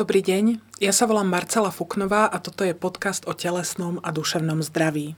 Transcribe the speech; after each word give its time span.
Dobrý 0.00 0.24
deň, 0.24 0.64
ja 0.80 0.96
sa 0.96 1.04
volám 1.04 1.28
Marcela 1.28 1.68
Fuknová 1.68 2.24
a 2.24 2.40
toto 2.40 2.64
je 2.64 2.72
podcast 2.72 3.28
o 3.28 3.36
telesnom 3.36 4.00
a 4.00 4.08
duševnom 4.08 4.64
zdraví. 4.64 5.12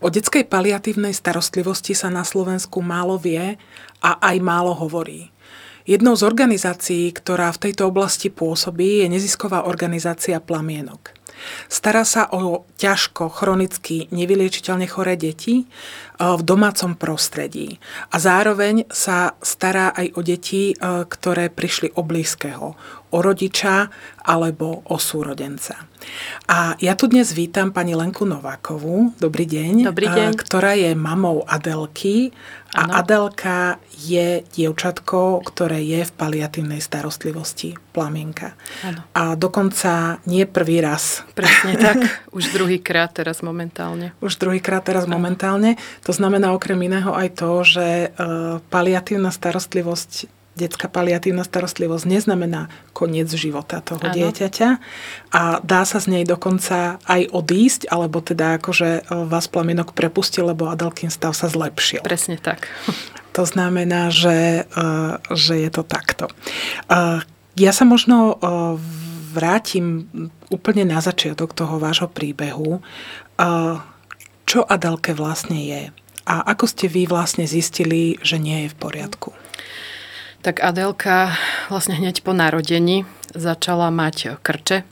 O 0.00 0.08
detskej 0.08 0.48
paliatívnej 0.48 1.12
starostlivosti 1.12 1.92
sa 1.92 2.08
na 2.08 2.24
Slovensku 2.24 2.80
málo 2.80 3.20
vie 3.20 3.60
a 4.00 4.10
aj 4.16 4.36
málo 4.40 4.72
hovorí. 4.72 5.28
Jednou 5.84 6.16
z 6.16 6.24
organizácií, 6.24 7.12
ktorá 7.12 7.52
v 7.52 7.68
tejto 7.68 7.92
oblasti 7.92 8.32
pôsobí, 8.32 9.04
je 9.04 9.12
nezisková 9.12 9.68
organizácia 9.68 10.40
Plamienok. 10.40 11.12
Stará 11.68 12.02
sa 12.02 12.26
o 12.34 12.66
ťažko, 12.76 13.30
chronicky, 13.30 14.10
nevyliečiteľne 14.10 14.86
choré 14.90 15.14
deti 15.14 15.62
e, 15.62 15.64
v 16.18 16.42
domácom 16.42 16.98
prostredí. 16.98 17.78
A 18.10 18.18
zároveň 18.18 18.88
sa 18.90 19.38
stará 19.42 19.94
aj 19.94 20.18
o 20.18 20.20
deti, 20.20 20.72
e, 20.72 20.74
ktoré 21.06 21.50
prišli 21.52 21.94
o 21.94 22.02
blízkeho, 22.02 22.74
o 23.10 23.18
rodiča 23.24 23.88
alebo 24.28 24.84
o 24.84 24.96
súrodenca. 25.00 25.88
A 26.48 26.76
ja 26.78 26.94
tu 26.94 27.08
dnes 27.08 27.32
vítam 27.32 27.72
pani 27.72 27.96
Lenku 27.96 28.28
Novákovú, 28.28 29.16
dobrý 29.18 29.44
deň, 29.48 29.88
dobrý 29.88 30.08
deň. 30.08 30.30
ktorá 30.36 30.76
je 30.76 30.92
mamou 30.94 31.42
Adelky 31.48 32.30
a 32.76 32.84
ano. 32.84 32.92
Adelka 33.00 33.80
je 33.96 34.44
dievčatko, 34.52 35.40
ktoré 35.42 35.80
je 35.80 36.04
v 36.04 36.12
paliatívnej 36.12 36.84
starostlivosti 36.84 37.80
Plamienka. 37.96 38.52
Ano. 38.84 39.00
A 39.16 39.34
dokonca 39.34 40.20
nie 40.28 40.44
prvý 40.44 40.84
raz. 40.84 41.24
Presne 41.32 41.80
tak, 41.84 41.98
už 42.30 42.52
druhýkrát 42.52 43.10
teraz 43.10 43.40
momentálne. 43.40 44.12
Už 44.20 44.36
druhýkrát 44.36 44.84
teraz 44.84 45.08
ano. 45.08 45.16
momentálne. 45.16 45.80
To 46.04 46.12
znamená 46.12 46.52
okrem 46.52 46.78
iného 46.84 47.10
aj 47.16 47.28
to, 47.40 47.50
že 47.64 48.12
uh, 48.12 48.60
paliatívna 48.68 49.32
starostlivosť 49.32 50.37
detská 50.58 50.90
paliatívna 50.90 51.46
starostlivosť 51.46 52.04
neznamená 52.10 52.66
koniec 52.90 53.30
života 53.30 53.78
toho 53.78 54.02
ano. 54.02 54.14
dieťaťa 54.14 54.68
a 55.30 55.42
dá 55.62 55.82
sa 55.86 56.02
z 56.02 56.18
nej 56.18 56.24
dokonca 56.26 56.98
aj 57.06 57.30
odísť, 57.30 57.86
alebo 57.86 58.18
teda 58.18 58.58
akože 58.58 58.88
e, 58.90 59.02
vás 59.30 59.46
plamienok 59.46 59.94
prepustil, 59.94 60.50
lebo 60.50 60.66
Adelkin 60.66 61.14
stav 61.14 61.38
sa 61.38 61.46
zlepšil. 61.46 62.02
Presne 62.02 62.36
tak. 62.42 62.66
To 63.38 63.46
znamená, 63.46 64.10
že, 64.10 64.66
e, 64.66 64.82
že 65.30 65.62
je 65.62 65.70
to 65.70 65.86
takto. 65.86 66.26
E, 66.26 67.22
ja 67.54 67.70
sa 67.70 67.86
možno 67.86 68.38
vrátim 69.30 70.10
úplne 70.50 70.82
na 70.82 70.98
začiatok 70.98 71.54
toho 71.54 71.78
vášho 71.78 72.10
príbehu. 72.10 72.82
Čo 74.46 74.60
Adelke 74.66 75.14
vlastne 75.14 75.58
je? 75.58 75.82
A 76.28 76.44
ako 76.52 76.64
ste 76.68 76.86
vy 76.92 77.08
vlastne 77.08 77.48
zistili, 77.48 78.20
že 78.20 78.36
nie 78.36 78.66
je 78.66 78.72
v 78.72 78.76
poriadku? 78.76 79.32
Tak 80.42 80.62
Adelka 80.62 81.34
vlastne 81.68 81.98
hneď 81.98 82.22
po 82.22 82.30
narodení 82.32 83.04
začala 83.34 83.90
mať 83.90 84.38
krče, 84.40 84.86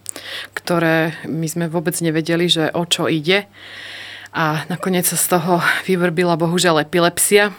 ktoré 0.53 1.15
my 1.25 1.47
sme 1.47 1.67
vôbec 1.71 1.95
nevedeli, 2.03 2.51
že 2.51 2.69
o 2.75 2.83
čo 2.85 3.07
ide. 3.07 3.47
A 4.37 4.69
nakoniec 4.69 5.09
sa 5.09 5.17
z 5.17 5.39
toho 5.39 5.65
vyvrbila 5.89 6.37
bohužiaľ 6.37 6.85
epilepsia. 6.85 7.57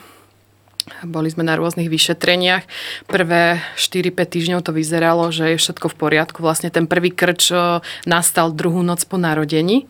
Boli 1.04 1.28
sme 1.28 1.44
na 1.44 1.60
rôznych 1.60 1.90
vyšetreniach. 1.92 2.64
Prvé 3.12 3.60
4-5 3.76 4.14
týždňov 4.14 4.62
to 4.64 4.72
vyzeralo, 4.72 5.34
že 5.34 5.52
je 5.52 5.58
všetko 5.60 5.92
v 5.92 6.00
poriadku. 6.00 6.40
Vlastne 6.40 6.72
ten 6.72 6.86
prvý 6.86 7.12
krč 7.12 7.52
nastal 8.06 8.54
druhú 8.54 8.86
noc 8.86 9.04
po 9.04 9.20
narodení. 9.20 9.90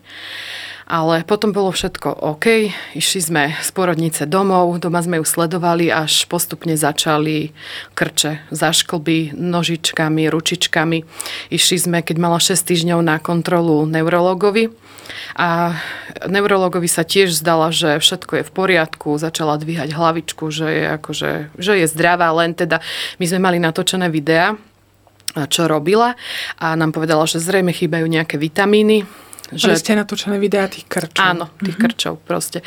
Ale 0.88 1.20
potom 1.28 1.52
bolo 1.52 1.68
všetko 1.68 2.24
OK. 2.32 2.72
Išli 2.96 3.20
sme 3.20 3.42
z 3.60 3.70
porodnice 3.76 4.24
domov, 4.24 4.80
doma 4.80 5.04
sme 5.04 5.20
ju 5.20 5.24
sledovali, 5.28 5.92
až 5.92 6.24
postupne 6.32 6.80
začali 6.80 7.52
krče, 7.92 8.48
zašklby, 8.48 9.36
nožičkami, 9.36 10.32
ručičkami. 10.32 10.98
Išli 11.52 11.76
sme, 11.76 12.00
keď 12.00 12.16
mala 12.16 12.40
6 12.40 12.56
týždňov 12.64 13.04
na 13.04 13.20
kontrolu 13.20 13.84
neurologovi. 13.84 14.72
A 15.36 15.76
neurologovi 16.24 16.88
sa 16.88 17.04
tiež 17.04 17.36
zdala, 17.36 17.68
že 17.68 18.00
všetko 18.00 18.40
je 18.40 18.46
v 18.48 18.52
poriadku, 18.56 19.20
začala 19.20 19.60
dvíhať 19.60 19.92
hlavičku, 19.92 20.48
že 20.48 20.68
je, 20.72 20.84
akože, 20.88 21.30
že 21.60 21.72
je 21.84 21.86
zdravá, 21.88 22.32
len 22.32 22.56
teda 22.56 22.80
my 23.20 23.24
sme 23.28 23.40
mali 23.44 23.60
natočené 23.60 24.08
videá, 24.08 24.56
čo 25.52 25.68
robila 25.68 26.16
a 26.56 26.72
nám 26.74 26.96
povedala, 26.96 27.28
že 27.28 27.40
zrejme 27.40 27.76
chýbajú 27.76 28.08
nejaké 28.08 28.40
vitamíny, 28.40 29.04
že... 29.52 29.72
Ale 29.72 29.80
ste 29.80 29.96
natočené 29.96 30.36
videá 30.36 30.68
tých 30.68 30.84
krčov. 30.84 31.24
Áno, 31.24 31.48
tých 31.56 31.76
mm-hmm. 31.76 31.84
krčov 31.88 32.14
proste. 32.28 32.60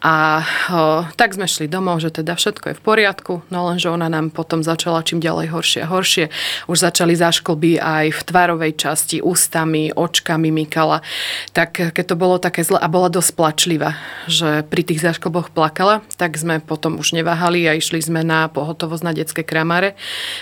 A 0.00 0.40
o, 0.72 1.04
tak 1.12 1.36
sme 1.36 1.44
šli 1.44 1.68
domov, 1.68 2.00
že 2.00 2.08
teda 2.08 2.32
všetko 2.32 2.72
je 2.72 2.78
v 2.78 2.82
poriadku, 2.82 3.44
no 3.52 3.68
lenže 3.68 3.92
ona 3.92 4.08
nám 4.08 4.32
potom 4.32 4.64
začala 4.64 5.04
čím 5.04 5.20
ďalej 5.20 5.52
horšie 5.52 5.80
a 5.84 5.90
horšie. 5.92 6.24
Už 6.70 6.78
začali 6.80 7.12
zášklby 7.12 7.82
aj 7.82 8.06
v 8.16 8.20
tvarovej 8.24 8.72
časti, 8.80 9.20
ústami, 9.20 9.92
očkami 9.92 10.48
mykala. 10.48 11.04
Tak 11.52 11.92
keď 11.92 12.04
to 12.08 12.16
bolo 12.16 12.40
také 12.40 12.64
zle 12.64 12.80
a 12.80 12.88
bola 12.88 13.12
dosť 13.12 13.30
plačlivá, 13.36 14.00
že 14.30 14.64
pri 14.64 14.82
tých 14.86 15.04
zášklboch 15.04 15.52
plakala, 15.52 16.00
tak 16.16 16.40
sme 16.40 16.62
potom 16.62 16.96
už 16.96 17.12
neváhali 17.12 17.68
a 17.68 17.76
išli 17.76 18.00
sme 18.00 18.24
na 18.24 18.48
pohotovosť 18.48 19.04
na 19.04 19.12
detské 19.12 19.42
kramare 19.44 19.98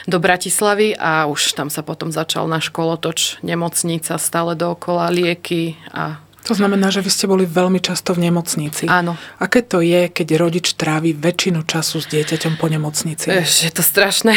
do 0.06 0.22
Bratislavy 0.22 0.94
a 0.94 1.26
už 1.26 1.56
tam 1.58 1.72
sa 1.72 1.82
potom 1.82 2.14
začal 2.14 2.46
náš 2.46 2.70
kolotoč, 2.70 3.42
nemocnica, 3.42 4.20
stále 4.20 4.54
dookola 4.54 5.10
lieky, 5.10 5.79
a 5.90 6.20
to 6.40 6.56
znamená, 6.56 6.88
že 6.88 7.04
vy 7.04 7.10
ste 7.12 7.28
boli 7.28 7.44
veľmi 7.44 7.84
často 7.84 8.16
v 8.16 8.26
nemocnici. 8.26 8.88
Áno. 8.88 9.14
Aké 9.36 9.60
to 9.60 9.84
je, 9.84 10.08
keď 10.08 10.40
rodič 10.40 10.72
trávi 10.72 11.12
väčšinu 11.12 11.68
času 11.68 12.00
s 12.00 12.06
dieťaťom 12.08 12.56
po 12.56 12.66
nemocnici? 12.72 13.28
Eš, 13.28 13.68
je 13.68 13.72
to 13.72 13.84
strašné. 13.84 14.34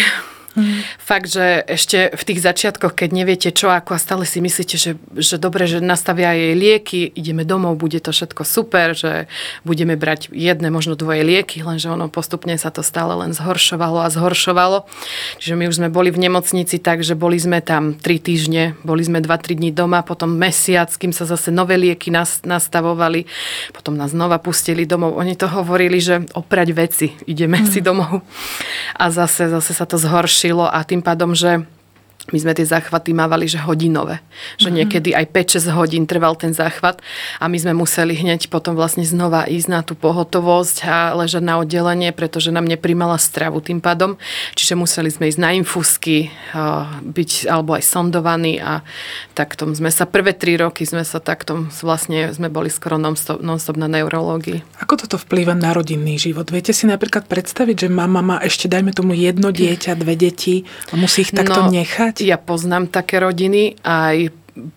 Mm. 0.54 0.86
Fakt, 1.02 1.34
že 1.34 1.66
ešte 1.66 2.14
v 2.14 2.24
tých 2.30 2.40
začiatkoch, 2.46 2.94
keď 2.94 3.10
neviete 3.10 3.50
čo 3.50 3.74
ako 3.74 3.98
a 3.98 4.00
stále 4.00 4.22
si 4.22 4.38
myslíte, 4.38 4.78
že, 4.78 4.92
že 5.18 5.42
dobre, 5.42 5.66
že 5.66 5.82
nastavia 5.82 6.30
jej 6.38 6.54
lieky, 6.54 7.10
ideme 7.10 7.42
domov, 7.42 7.82
bude 7.82 7.98
to 7.98 8.14
všetko 8.14 8.46
super, 8.46 8.94
že 8.94 9.26
budeme 9.66 9.98
brať 9.98 10.30
jedné, 10.30 10.70
možno 10.70 10.94
dvoje 10.94 11.26
lieky, 11.26 11.66
lenže 11.66 11.90
ono 11.90 12.06
postupne 12.06 12.54
sa 12.62 12.70
to 12.70 12.86
stále 12.86 13.18
len 13.18 13.34
zhoršovalo 13.34 14.06
a 14.06 14.14
zhoršovalo. 14.14 14.86
Čiže 15.42 15.58
my 15.58 15.66
už 15.74 15.78
sme 15.82 15.90
boli 15.90 16.14
v 16.14 16.22
nemocnici, 16.22 16.78
takže 16.78 17.18
boli 17.18 17.42
sme 17.42 17.58
tam 17.66 17.98
3 17.98 18.06
týždne, 18.22 18.78
boli 18.86 19.02
sme 19.02 19.26
2-3 19.26 19.58
dní 19.58 19.74
doma, 19.74 20.06
potom 20.06 20.38
mesiac, 20.38 20.94
kým 20.94 21.10
sa 21.10 21.26
zase 21.26 21.50
nové 21.50 21.82
lieky 21.82 22.14
nas, 22.14 22.46
nastavovali, 22.46 23.26
potom 23.74 23.98
nás 23.98 24.14
znova 24.14 24.38
pustili 24.38 24.86
domov. 24.86 25.18
Oni 25.18 25.34
to 25.34 25.50
hovorili, 25.50 25.98
že 25.98 26.30
oprať 26.38 26.68
veci, 26.78 27.08
ideme 27.26 27.58
mm. 27.58 27.68
si 27.74 27.82
domov. 27.82 28.22
A 29.02 29.10
zase, 29.10 29.50
zase 29.50 29.74
sa 29.74 29.90
to 29.90 29.98
zhoršilo 29.98 30.43
riešilo 30.44 30.68
a 30.68 30.84
tým 30.84 31.00
pádom, 31.00 31.32
že 31.32 31.64
my 32.32 32.40
sme 32.40 32.56
tie 32.56 32.64
záchvaty 32.64 33.12
mávali, 33.12 33.52
že 33.52 33.60
hodinové. 33.60 34.24
Že 34.56 34.72
mm-hmm. 34.72 34.78
niekedy 34.80 35.10
aj 35.12 35.26
5-6 35.68 35.76
hodín 35.76 36.04
trval 36.08 36.40
ten 36.40 36.56
záchvat 36.56 37.04
a 37.44 37.52
my 37.52 37.58
sme 37.60 37.76
museli 37.76 38.16
hneď 38.16 38.48
potom 38.48 38.80
vlastne 38.80 39.04
znova 39.04 39.44
ísť 39.44 39.68
na 39.68 39.84
tú 39.84 39.92
pohotovosť 40.00 40.88
a 40.88 41.12
ležať 41.20 41.44
na 41.44 41.60
oddelenie, 41.60 42.16
pretože 42.16 42.56
nám 42.56 42.64
neprimala 42.64 43.20
stravu 43.20 43.60
tým 43.60 43.84
pádom. 43.84 44.16
Čiže 44.56 44.80
museli 44.80 45.12
sme 45.12 45.28
ísť 45.28 45.40
na 45.44 45.52
infúzky, 45.52 46.32
byť 47.04 47.52
alebo 47.52 47.76
aj 47.76 47.84
sondovaní 47.84 48.64
a 48.64 48.80
takto 49.36 49.68
sme 49.76 49.92
sa 49.92 50.08
prvé 50.08 50.32
tri 50.32 50.56
roky 50.56 50.88
sme 50.88 51.04
sa 51.04 51.20
takto 51.20 51.68
vlastne 51.84 52.32
sme 52.32 52.48
boli 52.48 52.72
skoro 52.72 52.96
non-stop, 52.96 53.44
non-stop 53.44 53.76
na 53.76 53.92
neurológii. 53.92 54.64
Ako 54.80 54.96
toto 54.96 55.20
vplýva 55.20 55.58
na 55.58 55.76
rodinný 55.76 56.16
život? 56.16 56.48
Viete 56.48 56.72
si 56.72 56.88
napríklad 56.88 57.28
predstaviť, 57.28 57.88
že 57.88 57.90
mama 57.92 58.24
má 58.24 58.38
ešte 58.40 58.72
dajme 58.72 58.96
tomu 58.96 59.12
jedno 59.12 59.52
dieťa, 59.60 60.00
dve 60.00 60.16
deti 60.16 60.64
a 60.90 60.96
musí 60.96 61.28
ich 61.28 61.36
takto 61.36 61.68
no, 61.68 61.74
nechať? 61.74 62.13
Povedať? 62.14 62.30
Ja 62.30 62.38
poznám 62.38 62.94
také 62.94 63.18
rodiny, 63.18 63.82
aj 63.82 64.30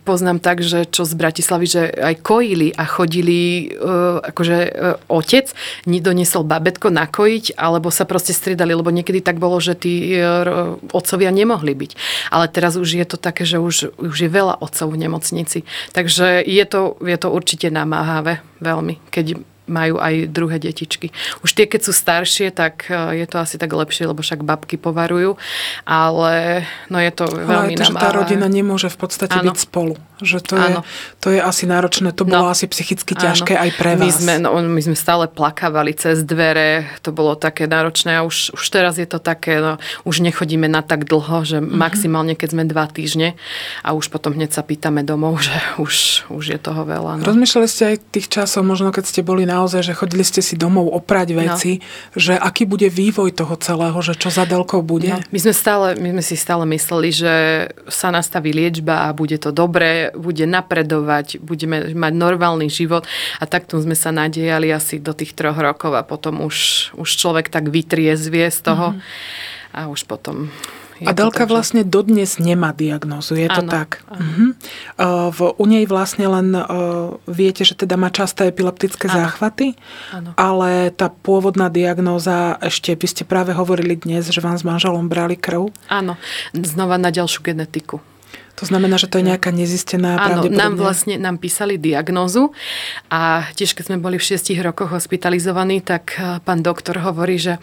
poznám 0.09 0.41
tak, 0.41 0.65
že 0.65 0.89
čo 0.89 1.05
z 1.05 1.13
Bratislavy, 1.21 1.67
že 1.69 1.83
aj 1.93 2.25
kojili 2.25 2.73
a 2.73 2.89
chodili, 2.89 3.69
uh, 3.77 4.25
akože 4.25 4.57
uh, 4.73 4.97
otec 5.13 5.53
doniesol 5.85 6.49
babetko 6.49 6.89
nakojiť, 6.89 7.61
alebo 7.61 7.93
sa 7.93 8.09
proste 8.09 8.33
striedali, 8.33 8.73
lebo 8.73 8.89
niekedy 8.89 9.21
tak 9.21 9.37
bolo, 9.37 9.61
že 9.61 9.77
tí 9.77 10.17
uh, 10.17 10.81
otcovia 10.97 11.29
nemohli 11.29 11.77
byť. 11.77 11.93
Ale 12.33 12.49
teraz 12.49 12.81
už 12.81 12.89
je 12.89 13.05
to 13.05 13.21
také, 13.21 13.45
že 13.45 13.61
už, 13.61 14.01
už 14.01 14.17
je 14.17 14.31
veľa 14.33 14.57
otcov 14.65 14.89
v 14.89 15.01
nemocnici. 15.05 15.69
Takže 15.93 16.41
je 16.41 16.65
to, 16.65 16.97
je 17.05 17.17
to 17.21 17.29
určite 17.29 17.69
namáhavé 17.69 18.41
veľmi, 18.65 18.97
keď 19.13 19.45
majú 19.67 19.99
aj 19.99 20.31
druhé 20.31 20.57
detičky. 20.63 21.11
Už 21.43 21.53
tie, 21.53 21.67
keď 21.67 21.91
sú 21.91 21.93
staršie, 21.93 22.55
tak 22.55 22.87
e, 22.87 23.23
je 23.23 23.27
to 23.27 23.43
asi 23.43 23.59
tak 23.59 23.75
lepšie, 23.75 24.07
lebo 24.07 24.23
však 24.23 24.47
babky 24.47 24.79
povarujú, 24.79 25.35
ale 25.83 26.65
no 26.87 27.03
je 27.03 27.13
to 27.13 27.27
veľmi 27.27 27.75
ale 27.75 27.83
to, 27.83 27.91
že 27.91 27.95
tá 27.99 28.11
rodina 28.15 28.47
nemôže 28.47 28.89
v 28.89 28.99
podstate 28.99 29.37
ano. 29.37 29.51
byť 29.51 29.59
spolu. 29.59 29.95
Že 30.17 30.39
to 30.49 30.55
je, 30.57 30.73
to 31.21 31.29
je 31.37 31.41
asi 31.45 31.69
náročné, 31.69 32.09
to 32.17 32.25
bolo 32.25 32.49
no. 32.49 32.55
asi 32.55 32.65
psychicky 32.65 33.13
ťažké 33.13 33.53
ano. 33.53 33.63
aj 33.69 33.71
pre 33.77 33.91
vás. 34.01 34.01
My 34.01 34.11
sme, 34.15 34.35
no, 34.41 34.57
my 34.65 34.81
sme 34.81 34.97
stále 34.97 35.29
plakávali 35.29 35.93
cez 35.93 36.25
dvere, 36.25 36.89
to 37.05 37.13
bolo 37.13 37.37
také 37.37 37.69
náročné 37.69 38.17
a 38.17 38.25
už, 38.25 38.57
už 38.57 38.65
teraz 38.73 38.97
je 38.97 39.05
to 39.05 39.21
také, 39.21 39.61
no, 39.61 39.77
už 40.09 40.25
nechodíme 40.25 40.71
na 40.73 40.81
tak 40.81 41.05
dlho, 41.05 41.45
že 41.45 41.61
mm-hmm. 41.61 41.77
maximálne 41.77 42.33
keď 42.33 42.49
sme 42.49 42.65
dva 42.65 42.89
týždne 42.89 43.37
a 43.85 43.93
už 43.93 44.09
potom 44.09 44.33
hneď 44.33 44.57
sa 44.57 44.65
pýtame 44.65 45.05
domov, 45.05 45.37
že 45.47 45.53
už, 45.77 46.25
už 46.33 46.45
je 46.57 46.59
toho 46.63 46.89
veľa. 46.89 47.21
No. 47.21 47.29
Rozmýšľali 47.29 47.69
ste 47.69 47.83
aj 47.93 47.97
tých 48.09 48.33
časov, 48.33 48.65
možno 48.65 48.89
keď 48.95 49.05
ste 49.05 49.21
boli 49.21 49.45
na 49.45 49.56
naozaj, 49.57 49.81
že 49.89 49.97
chodili 49.97 50.21
ste 50.21 50.45
si 50.45 50.55
domov 50.61 50.93
oprať 50.93 51.33
No. 51.33 51.57
veci, 51.57 51.81
že 52.13 52.37
aký 52.37 52.69
bude 52.69 52.93
vývoj 52.93 53.33
toho 53.33 53.57
celého, 53.57 53.97
že 54.05 54.15
čo 54.15 54.29
za 54.29 54.45
Delkou 54.45 54.85
bude? 54.85 55.09
No, 55.11 55.19
my, 55.33 55.39
sme 55.41 55.55
stále, 55.57 55.87
my 55.97 56.19
sme 56.19 56.25
si 56.25 56.37
stále 56.37 56.65
mysleli, 56.69 57.09
že 57.11 57.35
sa 57.89 58.13
nastaví 58.13 58.53
liečba 58.53 59.09
a 59.09 59.17
bude 59.17 59.41
to 59.41 59.51
dobré, 59.51 60.13
bude 60.13 60.45
napredovať, 60.45 61.41
budeme 61.41 61.97
mať 61.97 62.13
normálny 62.13 62.69
život 62.69 63.09
a 63.41 63.45
takto 63.49 63.81
sme 63.81 63.97
sa 63.97 64.13
nadejali 64.13 64.69
asi 64.71 65.01
do 65.01 65.17
tých 65.17 65.33
troch 65.33 65.57
rokov 65.57 65.97
a 65.97 66.05
potom 66.05 66.45
už, 66.45 66.91
už 66.99 67.09
človek 67.09 67.49
tak 67.49 67.73
vytriezvie 67.73 68.53
z 68.53 68.59
toho 68.61 68.93
mm-hmm. 68.93 69.79
a 69.79 69.81
už 69.89 70.05
potom... 70.05 70.53
to 71.05 71.11
Adelka 71.13 71.45
vlastne 71.45 71.85
dodnes 71.85 72.41
nemá 72.41 72.73
diagnózu, 72.73 73.37
je 73.37 73.49
to 73.53 73.63
Áno, 73.65 73.71
tak? 73.71 74.01
Uh-huh. 74.09 74.57
V, 75.31 75.39
u 75.53 75.65
nej 75.69 75.85
vlastne 75.85 76.25
len 76.25 76.57
uh, 76.57 77.21
viete, 77.29 77.69
že 77.69 77.77
teda 77.77 78.01
má 78.01 78.09
časté 78.09 78.49
epileptické 78.49 79.07
Áno. 79.13 79.29
záchvaty, 79.29 79.77
Áno. 80.15 80.33
ale 80.41 80.89
tá 80.95 81.13
pôvodná 81.13 81.69
diagnóza, 81.69 82.57
ešte 82.65 82.97
vy 82.97 83.07
ste 83.07 83.25
práve 83.29 83.53
hovorili 83.53 83.97
dnes, 83.97 84.33
že 84.33 84.41
vám 84.41 84.57
s 84.57 84.65
manželom 84.65 85.07
brali 85.13 85.37
krv. 85.37 85.69
Áno, 85.93 86.17
znova 86.57 86.97
na 86.97 87.13
ďalšiu 87.13 87.45
genetiku. 87.45 88.01
To 88.57 88.65
znamená, 88.65 88.97
že 88.97 89.13
to 89.13 89.21
je 89.21 89.29
nejaká 89.29 89.53
nezistená 89.53 90.17
Áno, 90.17 90.49
nám 90.49 90.81
vlastne 90.81 91.21
nám 91.21 91.37
písali 91.37 91.77
diagnózu 91.77 92.57
a 93.13 93.45
tiež 93.53 93.77
keď 93.77 93.93
sme 93.93 93.99
boli 94.01 94.17
v 94.17 94.25
šiestich 94.33 94.57
rokoch 94.65 94.97
hospitalizovaní, 94.97 95.85
tak 95.85 96.17
eh, 96.17 96.41
pán 96.41 96.65
doktor 96.65 97.05
hovorí, 97.05 97.37
že 97.37 97.61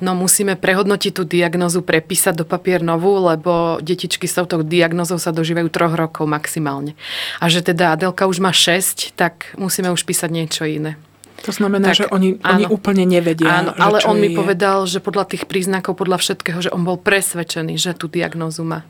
no 0.00 0.16
musíme 0.16 0.56
prehodnotiť 0.56 1.12
tú 1.12 1.28
diagnózu, 1.28 1.84
prepísať 1.84 2.40
do 2.40 2.44
papier 2.48 2.80
novú, 2.80 3.20
lebo 3.20 3.84
detičky 3.84 4.24
s 4.24 4.40
touto 4.40 4.64
diagnózou 4.64 5.20
sa 5.20 5.28
dožívajú 5.28 5.68
troch 5.68 5.92
rokov 5.92 6.24
maximálne. 6.24 6.96
A 7.36 7.52
že 7.52 7.60
teda 7.60 7.92
Adelka 7.92 8.24
už 8.24 8.40
má 8.40 8.56
6, 8.56 9.12
tak 9.20 9.52
musíme 9.60 9.92
už 9.92 10.08
písať 10.08 10.32
niečo 10.32 10.64
iné. 10.64 10.96
To 11.44 11.52
znamená, 11.52 11.92
Tak, 11.92 12.04
že 12.04 12.06
oni, 12.12 12.36
oni 12.40 12.64
áno. 12.68 12.76
úplne 12.76 13.08
nevedia. 13.08 13.64
Áno, 13.64 13.72
ale 13.76 14.04
on 14.04 14.20
mi 14.20 14.32
je. 14.32 14.36
povedal, 14.36 14.84
že 14.84 15.00
podľa 15.00 15.24
tých 15.36 15.48
príznakov, 15.48 15.96
podľa 15.96 16.20
všetkého, 16.20 16.60
že 16.60 16.72
on 16.72 16.84
bol 16.84 17.00
presvedčený, 17.00 17.80
že 17.80 17.96
tú 17.96 18.12
diagnózu 18.12 18.60
má. 18.64 18.84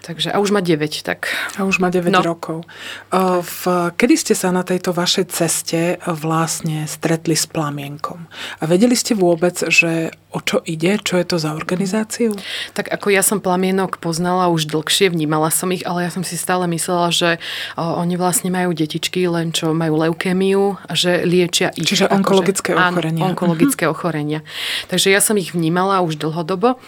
Takže, 0.00 0.32
a 0.32 0.40
už 0.40 0.50
má 0.50 0.60
9, 0.60 1.02
tak 1.02 1.28
A 1.60 1.64
už 1.68 1.78
má 1.78 1.92
9 1.92 2.08
No. 2.08 2.24
rokov. 2.24 2.64
Uh, 3.12 3.44
V, 3.44 3.92
kedy 3.96 4.14
ste 4.16 4.34
sa 4.34 4.48
na 4.48 4.64
tejto 4.64 4.96
vašej 4.96 5.24
ceste 5.28 5.80
vlastne 6.08 6.88
stretli 6.88 7.36
s 7.36 7.44
plamienkom? 7.44 8.24
A 8.58 8.64
vedeli 8.64 8.96
ste 8.96 9.12
vôbec, 9.12 9.60
že 9.68 10.08
o 10.30 10.38
čo 10.38 10.62
ide? 10.62 10.98
Čo 11.02 11.18
je 11.18 11.26
to 11.26 11.36
za 11.42 11.54
organizáciu? 11.54 12.38
Tak 12.74 12.86
ako 12.86 13.10
ja 13.10 13.22
som 13.26 13.42
plamienok 13.42 13.98
poznala 13.98 14.46
už 14.50 14.70
dlhšie, 14.70 15.10
vnímala 15.10 15.50
som 15.50 15.74
ich, 15.74 15.82
ale 15.82 16.06
ja 16.06 16.10
som 16.14 16.22
si 16.22 16.38
stále 16.38 16.70
myslela, 16.70 17.10
že 17.10 17.30
o, 17.74 17.82
oni 17.82 18.14
vlastne 18.14 18.54
majú 18.54 18.70
detičky, 18.70 19.26
len 19.26 19.50
čo 19.50 19.74
majú 19.74 19.98
leukémiu 19.98 20.78
že 20.94 21.26
liečia 21.26 21.74
ich. 21.74 21.86
Čiže 21.86 22.10
onkologické 22.10 22.74
áno, 22.74 22.98
ochorenia. 22.98 23.22
onkologické 23.26 23.84
ochorenia. 23.90 24.40
Takže 24.86 25.10
ja 25.10 25.18
som 25.18 25.34
ich 25.38 25.52
vnímala 25.54 26.02
už 26.04 26.20
dlhodobo 26.20 26.78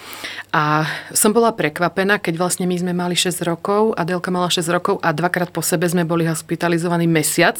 a 0.55 0.87
som 1.11 1.35
bola 1.35 1.51
prekvapená, 1.51 2.19
keď 2.19 2.39
vlastne 2.39 2.65
my 2.69 2.75
sme 2.79 2.93
mali 2.95 3.15
6 3.17 3.43
rokov, 3.43 3.97
Adelka 3.99 4.31
mala 4.31 4.47
6 4.47 4.63
rokov 4.71 4.95
a 5.01 5.11
dvakrát 5.11 5.51
po 5.51 5.59
sebe 5.65 5.87
sme 5.89 6.07
boli 6.07 6.23
hospitalizovaní 6.27 7.09
mesiac 7.09 7.59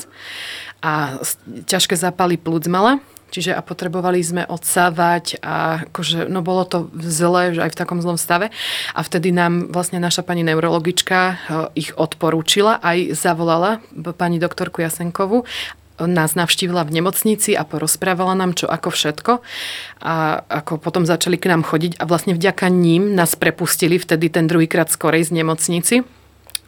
a 0.84 1.18
ťažké 1.68 1.96
zápaly 1.96 2.36
plúc 2.40 2.68
mala. 2.68 3.00
Čiže 3.34 3.58
a 3.58 3.66
potrebovali 3.66 4.22
sme 4.22 4.46
odsávať 4.46 5.42
a 5.42 5.90
akože, 5.90 6.30
no 6.30 6.46
bolo 6.46 6.70
to 6.70 6.94
zle, 7.02 7.58
že 7.58 7.66
aj 7.66 7.74
v 7.74 7.80
takom 7.82 7.98
zlom 7.98 8.22
stave. 8.22 8.54
A 8.94 9.02
vtedy 9.02 9.34
nám 9.34 9.74
vlastne 9.74 9.98
naša 9.98 10.22
pani 10.22 10.46
neurologička 10.46 11.20
eh, 11.26 11.36
ich 11.74 11.90
odporúčila, 11.98 12.78
aj 12.78 13.18
zavolala 13.18 13.82
pani 14.14 14.38
doktorku 14.38 14.86
Jasenkovu 14.86 15.50
nás 16.02 16.34
navštívila 16.34 16.82
v 16.90 17.00
nemocnici 17.00 17.54
a 17.54 17.62
porozprávala 17.62 18.34
nám, 18.34 18.58
čo 18.58 18.66
ako 18.66 18.90
všetko. 18.90 19.32
A 20.02 20.42
ako 20.42 20.82
potom 20.82 21.06
začali 21.06 21.38
k 21.38 21.54
nám 21.54 21.62
chodiť 21.62 22.02
a 22.02 22.10
vlastne 22.10 22.34
vďaka 22.34 22.66
ním 22.74 23.14
nás 23.14 23.38
prepustili 23.38 24.02
vtedy 24.02 24.34
ten 24.34 24.50
druhýkrát 24.50 24.90
skorej 24.90 25.30
z 25.30 25.38
nemocnici 25.38 25.96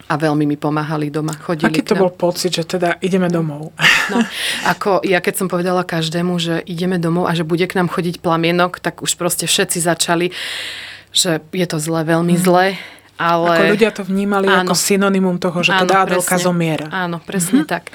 a 0.06 0.14
veľmi 0.14 0.46
mi 0.46 0.54
pomáhali 0.54 1.10
doma. 1.10 1.34
Chodili 1.34 1.70
Aký 1.70 1.82
to 1.82 1.98
bol 1.98 2.14
pocit, 2.14 2.54
že 2.54 2.62
teda 2.62 3.02
ideme 3.02 3.26
domov? 3.26 3.74
No, 4.06 4.22
ako 4.70 5.02
ja 5.02 5.18
keď 5.18 5.34
som 5.34 5.46
povedala 5.50 5.82
každému, 5.82 6.38
že 6.38 6.62
ideme 6.62 7.02
domov 7.02 7.26
a 7.26 7.34
že 7.34 7.42
bude 7.42 7.66
k 7.66 7.74
nám 7.74 7.90
chodiť 7.90 8.22
plamienok, 8.22 8.78
tak 8.78 9.02
už 9.02 9.18
proste 9.18 9.50
všetci 9.50 9.82
začali, 9.82 10.30
že 11.10 11.42
je 11.50 11.66
to 11.66 11.82
zle, 11.82 12.06
veľmi 12.06 12.38
zle. 12.38 12.78
Ale... 13.16 13.48
Ako 13.48 13.64
ľudia 13.72 13.90
to 13.96 14.04
vnímali 14.04 14.44
Áno. 14.44 14.68
ako 14.68 14.74
synonymum 14.76 15.40
toho, 15.40 15.64
že 15.64 15.72
teda 15.72 16.04
Adelka 16.04 16.36
zomiera. 16.36 16.92
Áno, 16.92 17.16
presne 17.24 17.64
mm-hmm. 17.64 17.72
tak. 17.72 17.88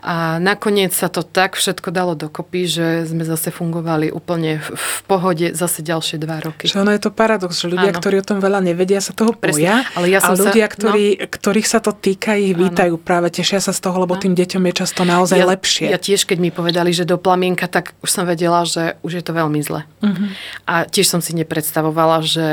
A 0.00 0.40
nakoniec 0.40 0.96
sa 0.96 1.12
to 1.12 1.20
tak 1.20 1.60
všetko 1.60 1.92
dalo 1.92 2.16
dokopy, 2.16 2.64
že 2.64 2.86
sme 3.04 3.28
zase 3.28 3.52
fungovali 3.52 4.08
úplne 4.08 4.64
v, 4.64 4.68
v 4.72 4.98
pohode 5.04 5.52
zase 5.52 5.84
ďalšie 5.84 6.16
dva 6.16 6.40
roky. 6.40 6.64
Že 6.64 6.80
ono 6.80 6.96
je 6.96 7.02
to 7.04 7.12
paradox, 7.12 7.60
že 7.60 7.68
ľudia, 7.68 7.92
Áno. 7.92 8.00
ktorí 8.00 8.24
o 8.24 8.26
tom 8.26 8.40
veľa 8.40 8.64
nevedia, 8.64 9.04
sa 9.04 9.12
toho 9.12 9.36
Presne. 9.36 9.52
boja. 9.52 9.76
Ale 10.00 10.06
ja 10.08 10.24
a 10.24 10.32
som 10.32 10.36
sa- 10.40 10.48
ľudia, 10.48 10.66
no. 10.66 10.72
ktorí, 10.72 11.04
ktorých 11.28 11.68
sa 11.68 11.78
to 11.84 11.92
týka, 11.92 12.32
ich 12.32 12.56
vítajú 12.56 12.96
práve, 12.96 13.28
tešia 13.28 13.60
sa 13.60 13.76
z 13.76 13.84
toho, 13.84 14.00
lebo 14.00 14.16
tým 14.16 14.32
deťom 14.32 14.64
je 14.72 14.74
často 14.80 15.04
naozaj 15.04 15.44
ja, 15.44 15.44
lepšie. 15.44 15.86
Ja 15.92 16.00
tiež, 16.00 16.24
keď 16.24 16.38
mi 16.40 16.48
povedali, 16.48 16.88
že 16.96 17.04
do 17.04 17.20
plamienka, 17.20 17.68
tak 17.68 17.92
už 18.00 18.08
som 18.08 18.24
vedela, 18.24 18.64
že 18.64 18.96
už 19.04 19.20
je 19.20 19.22
to 19.24 19.36
veľmi 19.36 19.60
zle. 19.60 19.84
Mhm. 20.00 20.24
A 20.64 20.88
tiež 20.88 21.12
som 21.12 21.20
si 21.20 21.36
nepredstavovala, 21.36 22.24
že, 22.24 22.50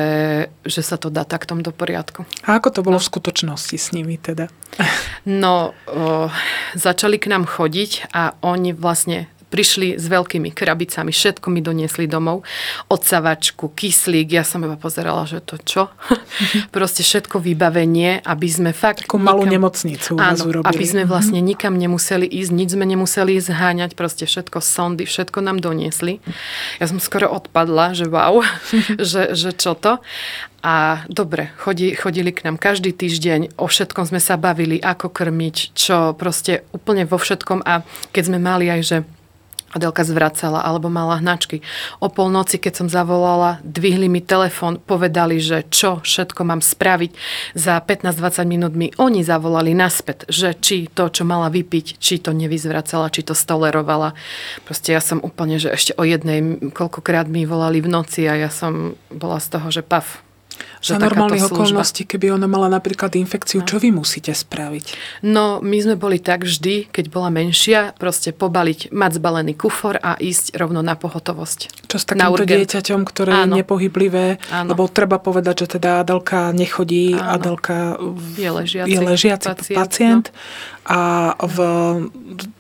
že 0.68 0.82
sa 0.84 1.00
to 1.00 1.08
dá 1.08 1.24
takto 1.24 1.56
do 1.62 1.72
poriadku. 1.72 2.01
A 2.46 2.58
ako 2.58 2.70
to 2.74 2.80
bolo 2.82 2.98
v 2.98 3.10
skutočnosti 3.10 3.78
s 3.78 3.88
nimi 3.94 4.18
teda? 4.18 4.50
No, 5.28 5.76
o, 5.86 6.32
začali 6.74 7.22
k 7.22 7.30
nám 7.30 7.46
chodiť 7.46 8.10
a 8.16 8.34
oni 8.42 8.74
vlastne 8.74 9.30
prišli 9.52 10.00
s 10.00 10.08
veľkými 10.08 10.56
krabicami, 10.56 11.12
všetko 11.12 11.52
mi 11.52 11.60
doniesli 11.60 12.08
domov, 12.08 12.48
odsavačku, 12.88 13.76
kyslík, 13.76 14.32
ja 14.32 14.48
som 14.48 14.64
iba 14.64 14.80
pozerala, 14.80 15.28
že 15.28 15.44
to 15.44 15.60
čo? 15.60 15.92
Proste 16.76 17.04
všetko 17.04 17.44
vybavenie, 17.44 18.24
aby 18.24 18.48
sme 18.48 18.72
fakt... 18.72 19.04
Takú 19.04 19.20
malú 19.20 19.44
nemocnicu 19.44 20.16
u 20.16 20.18
vás 20.18 20.40
Áno, 20.40 20.50
urobili. 20.56 20.72
aby 20.72 20.86
sme 20.88 21.04
vlastne 21.04 21.44
nikam 21.44 21.76
nemuseli 21.76 22.24
ísť, 22.24 22.52
nič 22.56 22.70
sme 22.80 22.88
nemuseli 22.88 23.36
zháňať, 23.44 24.00
proste 24.00 24.24
všetko 24.24 24.64
sondy, 24.64 25.04
všetko 25.04 25.44
nám 25.44 25.60
doniesli. 25.60 26.24
Ja 26.80 26.88
som 26.88 27.04
skoro 27.04 27.28
odpadla, 27.28 27.92
že 27.92 28.08
wow, 28.08 28.40
že, 29.12 29.36
že 29.36 29.52
čo 29.52 29.76
to. 29.76 30.00
A 30.62 31.02
dobre, 31.10 31.50
chodí, 31.58 31.98
chodili 31.98 32.30
k 32.30 32.46
nám 32.46 32.62
každý 32.62 32.94
týždeň, 32.94 33.58
o 33.58 33.66
všetkom 33.66 34.06
sme 34.06 34.22
sa 34.22 34.38
bavili, 34.38 34.78
ako 34.78 35.10
krmiť, 35.10 35.74
čo 35.74 36.14
proste 36.14 36.70
úplne 36.70 37.10
vo 37.10 37.18
všetkom. 37.18 37.66
A 37.66 37.82
keď 38.14 38.24
sme 38.30 38.38
mali 38.38 38.70
aj, 38.70 38.82
že 38.86 38.98
Adelka 39.72 40.04
zvracala 40.04 40.60
alebo 40.68 40.92
mala 40.92 41.24
hnačky. 41.24 41.64
O 42.04 42.12
polnoci, 42.12 42.60
keď 42.60 42.84
som 42.84 42.88
zavolala, 42.92 43.64
dvihli 43.64 44.12
mi 44.12 44.20
telefón, 44.20 44.84
povedali, 44.84 45.40
že 45.40 45.64
čo 45.72 46.04
všetko 46.04 46.44
mám 46.44 46.60
spraviť. 46.60 47.12
Za 47.56 47.80
15-20 47.80 48.52
minút 48.52 48.74
mi 48.76 48.92
oni 49.00 49.24
zavolali 49.24 49.72
naspäť, 49.72 50.28
že 50.28 50.60
či 50.60 50.92
to, 50.92 51.08
čo 51.08 51.24
mala 51.24 51.48
vypiť, 51.48 52.04
či 52.04 52.20
to 52.20 52.36
nevyzvracala, 52.36 53.14
či 53.16 53.24
to 53.24 53.32
stolerovala. 53.32 54.12
Proste 54.68 54.92
ja 54.92 55.00
som 55.00 55.24
úplne, 55.24 55.56
že 55.56 55.72
ešte 55.72 55.96
o 55.96 56.04
jednej, 56.04 56.60
koľkokrát 56.76 57.32
mi 57.32 57.48
volali 57.48 57.80
v 57.80 57.88
noci 57.88 58.28
a 58.28 58.36
ja 58.36 58.52
som 58.52 59.00
bola 59.08 59.40
z 59.40 59.48
toho, 59.56 59.68
že 59.72 59.84
paf. 59.88 60.20
Za 60.82 60.98
normálnych 60.98 61.46
okolností, 61.46 62.10
keby 62.10 62.34
ona 62.34 62.50
mala 62.50 62.66
napríklad 62.66 63.14
infekciu, 63.14 63.62
čo 63.62 63.78
vy 63.78 63.94
musíte 63.94 64.34
spraviť? 64.34 64.98
No, 65.22 65.62
my 65.62 65.78
sme 65.78 65.96
boli 65.96 66.18
tak 66.18 66.44
vždy, 66.50 66.90
keď 66.90 67.06
bola 67.14 67.30
menšia, 67.30 67.94
proste 68.02 68.34
pobaliť, 68.34 68.90
mať 68.90 69.12
zbalený 69.22 69.54
kufor 69.54 70.02
a 70.02 70.18
ísť 70.18 70.58
rovno 70.58 70.82
na 70.82 70.98
pohotovosť. 70.98 71.81
Čo 71.92 72.00
s 72.00 72.08
takýmto 72.08 72.48
dieťaťom, 72.48 73.04
ktoré 73.04 73.32
je 73.36 73.44
Áno. 73.52 73.56
nepohyblivé, 73.60 74.40
Áno. 74.48 74.72
lebo 74.72 74.88
treba 74.88 75.20
povedať, 75.20 75.68
že 75.68 75.76
teda 75.76 76.08
Adelka 76.08 76.56
nechodí, 76.56 77.20
Áno. 77.20 77.36
Adelka 77.36 78.00
Je 78.40 78.48
ležiaci 78.48 78.88
je 78.88 79.00
ležiaci 79.04 79.48
pacient, 79.52 79.76
pacient, 79.76 79.76
no. 79.76 79.80
pacient 79.84 80.26
a 80.88 81.00
v, 81.36 81.58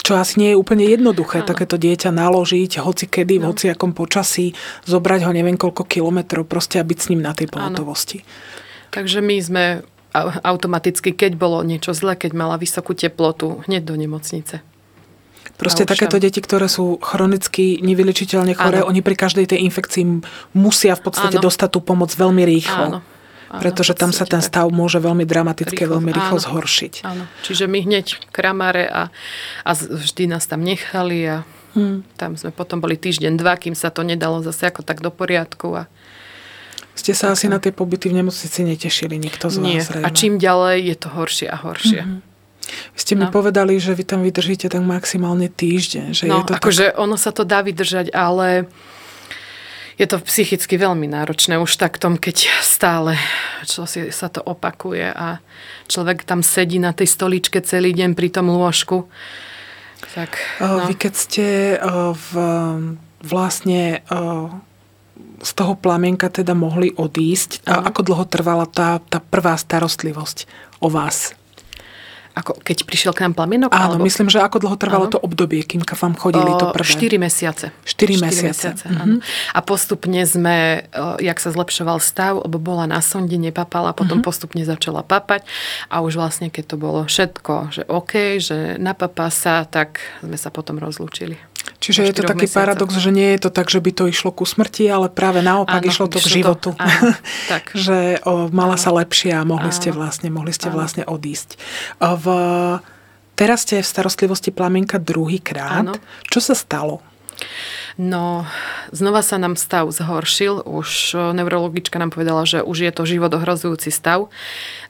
čo 0.04 0.20
asi 0.20 0.36
nie 0.44 0.52
je 0.52 0.58
úplne 0.60 0.84
jednoduché, 0.84 1.42
Áno. 1.42 1.48
takéto 1.48 1.80
dieťa 1.80 2.12
naložiť 2.12 2.84
hoci 2.84 3.08
kedy, 3.08 3.40
v 3.40 3.48
hoci 3.48 3.72
akom 3.72 3.96
počasí, 3.96 4.52
zobrať 4.84 5.24
ho 5.24 5.32
neviem 5.32 5.56
koľko 5.56 5.88
kilometrov, 5.88 6.44
proste 6.44 6.76
a 6.76 6.84
byť 6.84 7.00
s 7.00 7.08
ním 7.16 7.24
na 7.24 7.32
tej 7.32 7.48
pohotovosti. 7.48 8.28
Takže 8.92 9.24
my 9.24 9.36
sme 9.40 9.64
au- 10.12 10.36
automaticky, 10.44 11.16
keď 11.16 11.40
bolo 11.40 11.64
niečo 11.64 11.96
zle, 11.96 12.20
keď 12.20 12.36
mala 12.36 12.60
vysokú 12.60 12.92
teplotu, 12.92 13.64
hneď 13.64 13.88
do 13.88 13.96
nemocnice. 13.96 14.60
Proste 15.54 15.86
takéto 15.86 16.18
deti, 16.18 16.38
ktoré 16.38 16.66
sú 16.66 16.98
chronicky 16.98 17.78
nevyličiteľne 17.80 18.54
choré, 18.54 18.82
Áno. 18.82 18.90
oni 18.90 19.00
pri 19.00 19.14
každej 19.16 19.46
tej 19.48 19.60
infekcii 19.64 20.04
musia 20.52 20.94
v 20.94 21.04
podstate 21.04 21.38
Áno. 21.38 21.46
dostať 21.46 21.70
tú 21.70 21.80
pomoc 21.80 22.10
veľmi 22.10 22.42
rýchlo. 22.42 22.86
Áno. 22.88 23.00
Áno, 23.48 23.60
pretože 23.60 23.92
tam 23.94 24.10
sa 24.10 24.24
ten 24.24 24.40
tak. 24.40 24.48
stav 24.48 24.66
môže 24.68 24.98
veľmi 24.98 25.22
dramaticky, 25.22 25.84
Rýchlo, 25.84 26.00
veľmi 26.00 26.10
rýchlo 26.10 26.38
áno. 26.40 26.46
zhoršiť. 26.48 26.94
Áno, 27.04 27.24
čiže 27.42 27.68
my 27.68 27.84
hneď 27.84 28.32
kramare 28.32 28.88
a, 28.88 29.12
a 29.62 29.72
vždy 29.76 30.24
nás 30.26 30.46
tam 30.46 30.62
nechali 30.62 31.28
a 31.28 31.38
Hmm. 31.72 32.04
tam 32.16 32.36
sme 32.36 32.52
potom 32.52 32.80
boli 32.80 32.96
týždeň, 32.96 33.32
dva, 33.34 33.56
kým 33.56 33.72
sa 33.72 33.88
to 33.88 34.04
nedalo 34.04 34.40
zase 34.42 34.68
ako 34.68 34.84
tak 34.84 35.00
do 35.00 35.08
poriadku. 35.08 35.72
A 35.74 35.88
Ste 36.92 37.12
sa 37.12 37.32
asi 37.32 37.48
na 37.48 37.58
tie 37.58 37.72
pobyty 37.72 38.08
v 38.08 38.20
nemocnici 38.20 38.60
netešili, 38.62 39.16
nikto 39.16 39.48
z 39.48 39.56
vás 39.56 39.64
nie. 39.64 39.80
zrejme. 39.80 40.04
A 40.04 40.10
čím 40.10 40.36
ďalej 40.36 40.84
je 40.84 40.96
to 40.98 41.08
horšie 41.10 41.48
a 41.48 41.56
horšie. 41.58 42.02
Mhm. 42.04 42.18
Ste 42.96 43.18
mi 43.18 43.25
No. 43.27 43.34
povedali, 43.34 43.75
že 43.82 43.98
vy 43.98 44.03
tam 44.06 44.22
vydržíte 44.24 44.70
tak 44.70 44.82
maximálne 44.86 45.50
týždeň. 45.50 46.06
Že 46.13 46.24
No, 46.30 46.41
je 46.41 46.44
to 46.48 46.53
akože 46.56 46.86
ono 46.96 47.18
sa 47.18 47.34
to 47.34 47.44
dá 47.44 47.62
vydržať, 47.65 48.13
ale 48.13 48.70
je 50.00 50.06
to 50.08 50.18
psychicky 50.24 50.80
veľmi 50.80 51.06
náročné 51.06 51.60
už 51.62 51.77
tak 51.77 52.00
tom, 52.01 52.18
keď 52.18 52.48
stále 52.63 53.18
čo 53.65 53.86
si, 53.86 54.10
sa 54.10 54.25
to 54.32 54.41
opakuje 54.41 55.06
a 55.06 55.38
človek 55.86 56.25
tam 56.25 56.41
sedí 56.41 56.82
na 56.82 56.94
tej 56.96 57.06
stoličke 57.06 57.62
celý 57.62 57.94
deň 57.94 58.18
pri 58.18 58.30
tom 58.34 58.50
lôžku. 58.50 59.06
Tak, 60.18 60.34
no. 60.58 60.82
no. 60.82 60.86
Vy 60.89 60.96
keď 60.98 61.13
ste 61.13 61.46
v, 62.13 62.32
vlastne 63.22 64.01
z 65.41 65.51
toho 65.53 65.74
plamienka 65.77 66.30
teda 66.30 66.58
mohli 66.58 66.89
odísť, 66.94 67.65
a 67.70 67.82
Áno. 67.82 67.94
ako 67.94 68.01
dlho 68.01 68.25
trvala 68.25 68.65
tá, 68.65 68.98
tá 69.10 69.22
prvá 69.22 69.53
starostlivosť 69.58 70.50
o 70.82 70.89
vás? 70.89 71.38
Ako, 72.32 72.56
keď 72.64 72.88
prišiel 72.88 73.12
k 73.12 73.28
nám 73.28 73.36
plamienok? 73.36 73.76
Áno, 73.76 74.00
alebo... 74.00 74.08
myslím, 74.08 74.32
že 74.32 74.40
ako 74.40 74.64
dlho 74.64 74.78
trvalo 74.80 75.06
Áno. 75.08 75.14
to 75.14 75.20
obdobie, 75.20 75.62
kým 75.62 75.84
ka 75.84 76.00
vám 76.00 76.16
chodili 76.16 76.48
to 76.56 76.70
O, 76.70 76.74
prvé? 76.74 76.88
4 76.88 77.20
mesiace. 77.20 77.66
Štyri 77.84 78.16
Štyri 78.16 78.24
mesiace. 78.24 78.88
Mhm. 78.88 78.96
áno. 78.98 79.16
A 79.52 79.60
postupne 79.60 80.24
sme, 80.24 80.88
jak 81.20 81.38
sa 81.38 81.52
zlepšoval 81.52 82.00
stav, 82.00 82.40
lebo 82.40 82.56
bola 82.56 82.88
na 82.88 83.04
sonde, 83.04 83.36
nepapala, 83.36 83.92
potom 83.92 84.20
Mhm. 84.20 84.26
postupne 84.26 84.64
začala 84.64 85.04
papať 85.04 85.44
a 85.92 86.00
už 86.00 86.16
vlastne, 86.16 86.48
keď 86.48 86.64
to 86.72 86.76
bolo 86.80 87.04
všetko, 87.04 87.54
že 87.76 87.82
OK, 87.92 88.40
že 88.40 88.80
napapá 88.80 89.28
sa, 89.28 89.68
tak 89.68 90.00
sme 90.24 90.40
sa 90.40 90.48
potom 90.48 90.80
rozlúčili. 90.80 91.36
Čiže 91.82 92.06
je 92.06 92.13
to 92.13 92.24
taký 92.24 92.46
mesiacoch. 92.46 92.58
paradox, 92.62 92.89
že 92.94 93.10
nie 93.10 93.34
je 93.34 93.39
to 93.41 93.50
tak, 93.50 93.70
že 93.70 93.82
by 93.82 93.89
to 93.89 94.06
išlo 94.06 94.30
ku 94.30 94.46
smrti, 94.46 94.86
ale 94.86 95.10
práve 95.10 95.41
naopak 95.41 95.82
Áno, 95.82 95.89
išlo 95.89 96.06
to 96.06 96.18
k 96.18 96.22
išlo 96.22 96.30
to- 96.30 96.34
životu. 96.38 96.70
áno, 96.77 97.10
tak. 97.50 97.74
že 97.89 98.22
o, 98.22 98.50
mala 98.53 98.77
sa 98.77 98.94
lepšie 98.94 99.34
a 99.34 99.41
mohli 99.41 99.74
ste 99.74 99.89
Áno. 99.89 100.06
vlastne, 100.06 100.30
mohli 100.30 100.53
ste 100.53 100.70
Áno. 100.70 100.77
vlastne 100.77 101.03
odísť. 101.06 101.58
V, 101.98 102.25
teraz 103.34 103.65
ste 103.65 103.82
v 103.82 103.88
starostlivosti 103.88 104.53
plamienka 104.53 105.01
druhý 105.01 105.41
krát. 105.41 105.82
Áno. 105.82 105.94
Čo 106.30 106.39
sa 106.41 106.53
stalo? 106.53 107.01
No, 107.98 108.46
znova 108.94 109.25
sa 109.25 109.41
nám 109.41 109.58
stav 109.58 109.89
zhoršil. 109.89 110.62
Už 110.63 110.89
neurologička 111.34 111.98
nám 111.98 112.13
povedala, 112.13 112.46
že 112.46 112.62
už 112.62 112.77
je 112.86 112.91
to 112.94 113.03
život 113.10 113.34
ohrozujúci 113.34 113.89
stav. 113.89 114.30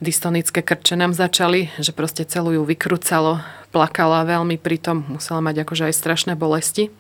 Dystonické 0.04 0.60
krče 0.60 1.00
nám 1.00 1.16
začali, 1.16 1.72
že 1.80 1.96
proste 1.96 2.28
celú 2.28 2.52
ju 2.60 2.64
vykrúcalo. 2.68 3.40
Plakala 3.72 4.28
veľmi 4.28 4.60
pritom, 4.60 5.08
musela 5.08 5.40
mať 5.40 5.64
akože 5.64 5.88
aj 5.90 5.96
strašné 5.96 6.34
bolesti. 6.36 6.92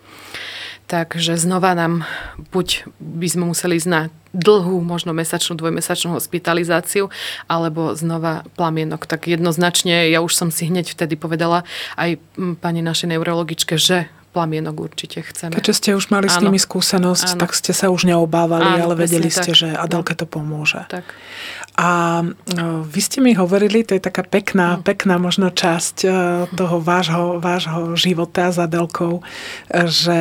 Takže 0.87 1.39
znova 1.39 1.71
nám 1.71 2.03
buď 2.51 2.83
by 2.99 3.27
sme 3.27 3.43
museli 3.47 3.79
ísť 3.79 3.89
na 3.91 4.01
dlhú, 4.35 4.83
možno 4.83 5.11
mesačnú, 5.15 5.59
dvojmesačnú 5.59 6.15
hospitalizáciu, 6.15 7.11
alebo 7.47 7.95
znova 7.95 8.43
plamienok. 8.55 9.07
Tak 9.07 9.27
jednoznačne, 9.27 10.11
ja 10.11 10.19
už 10.23 10.35
som 10.35 10.49
si 10.51 10.67
hneď 10.67 10.91
vtedy 10.91 11.15
povedala 11.15 11.63
aj 11.95 12.19
pani 12.63 12.83
našej 12.83 13.15
neurologičke, 13.15 13.75
že 13.79 14.11
plamienok 14.31 14.75
určite 14.81 15.19
chceme. 15.21 15.51
Keďže 15.51 15.73
ste 15.75 15.89
už 15.93 16.07
mali 16.07 16.25
s 16.25 16.39
Áno. 16.39 16.47
nimi 16.47 16.57
skúsenosť, 16.57 17.35
Áno. 17.35 17.39
tak 17.39 17.51
ste 17.51 17.71
sa 17.71 17.87
už 17.87 18.07
neobávali, 18.07 18.79
Áno, 18.79 18.83
ale 18.87 18.93
vedeli 18.97 19.27
ste, 19.27 19.51
tak. 19.51 19.59
že 19.59 19.67
Adelke 19.69 20.15
to 20.15 20.23
pomôže. 20.23 20.87
Tak. 20.87 21.03
A 21.73 22.19
e, 22.19 22.27
vy 22.83 22.99
ste 22.99 23.19
mi 23.19 23.31
hovorili, 23.31 23.81
to 23.81 23.91
je 23.91 24.01
taká 24.01 24.23
pekná, 24.23 24.75
Hm. 24.75 24.83
pekná 24.83 25.15
možno 25.17 25.47
časť 25.47 25.95
e, 26.01 26.09
toho 26.49 26.79
vášho, 26.79 27.37
vášho 27.37 27.95
života 27.95 28.47
s 28.47 28.57
Adelkou, 28.57 29.19
e, 29.19 29.23
že 29.85 30.19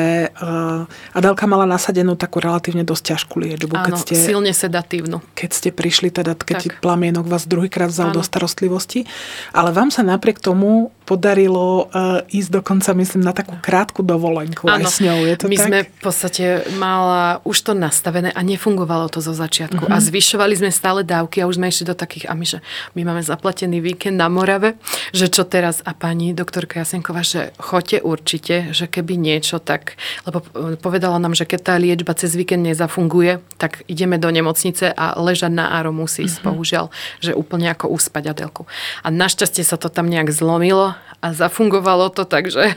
Adelka 1.12 1.44
mala 1.44 1.64
nasadenú 1.64 2.14
takú 2.14 2.38
relatívne 2.38 2.82
dosť 2.82 3.14
ťažkú 3.14 3.34
liečbu, 3.38 3.74
keď 3.76 3.94
Áno, 3.94 4.00
ste, 4.00 4.14
silne 4.16 4.50
sedatívnu. 4.50 5.22
keď 5.32 5.50
ste 5.50 5.68
prišli, 5.70 6.10
teda 6.10 6.34
keď 6.34 6.58
Tak. 6.66 6.82
plamienok 6.82 7.26
vás 7.26 7.46
druhýkrát 7.46 7.88
vzal 7.88 8.10
do 8.10 8.22
Áno. 8.22 8.26
starostlivosti, 8.26 9.06
ale 9.52 9.70
vám 9.70 9.90
sa 9.90 10.02
napriek 10.02 10.40
tomu 10.40 10.90
podarilo 11.10 11.90
e, 11.90 12.38
ísť 12.38 12.62
dokonca, 12.62 12.94
myslím, 12.94 13.26
na 13.26 13.34
takú 13.34 13.58
krátku 13.58 14.06
dovolenku 14.06 14.70
aj 14.70 14.86
s 14.86 15.02
ňou. 15.02 15.26
Je 15.26 15.34
to 15.34 15.50
my 15.50 15.58
tak? 15.58 15.66
sme 15.66 15.78
v 15.82 15.98
podstate 15.98 16.44
mala 16.78 17.42
už 17.42 17.66
to 17.66 17.72
nastavené 17.74 18.30
a 18.30 18.40
nefungovalo 18.46 19.10
to 19.10 19.18
zo 19.18 19.34
začiatku. 19.34 19.90
Mhm. 19.90 19.90
A 19.90 19.98
zvyšovali 19.98 20.54
sme 20.54 20.70
stále 20.70 21.02
dávky 21.02 21.42
a 21.42 21.50
už 21.50 21.58
sme 21.58 21.66
išli 21.66 21.90
do 21.90 21.98
takých, 21.98 22.30
a 22.30 22.38
my, 22.38 22.46
že 22.46 22.62
my 22.94 23.02
máme 23.02 23.26
zaplatený 23.26 23.82
víkend 23.82 24.14
na 24.14 24.30
Morave, 24.30 24.78
že 25.10 25.26
čo 25.26 25.42
teraz? 25.42 25.82
A 25.82 25.90
pani 25.98 26.30
doktorka 26.30 26.78
Jasenková, 26.86 27.26
že 27.26 27.50
choďte 27.58 28.06
určite, 28.06 28.54
že 28.70 28.86
keby 28.86 29.18
niečo, 29.18 29.58
tak, 29.58 29.98
lebo 30.22 30.46
e, 30.54 30.78
povedala 30.78 31.18
nám, 31.18 31.34
že 31.34 31.42
keď 31.42 31.60
tá 31.66 31.74
liečba 31.74 32.14
cez 32.14 32.38
víkend 32.38 32.62
nezafunguje, 32.62 33.42
tak 33.58 33.82
ideme 33.90 34.14
do 34.20 34.30
nemocnice 34.30 34.94
a 34.94 35.18
ležať 35.18 35.50
na 35.50 35.74
áro 35.74 35.90
musí 35.90 36.28
ísť, 36.28 36.46
bohužiaľ, 36.46 36.94
že 37.18 37.34
úplne 37.34 37.72
ako 37.72 37.90
uspať 37.90 38.30
Adelku. 38.30 38.70
A 39.02 39.08
našťastie 39.10 39.66
sa 39.66 39.80
to 39.80 39.88
tam 39.90 40.06
nejak 40.06 40.30
zlomilo 40.30 40.99
a 41.20 41.36
zafungovalo 41.36 42.08
to, 42.16 42.24
takže 42.24 42.74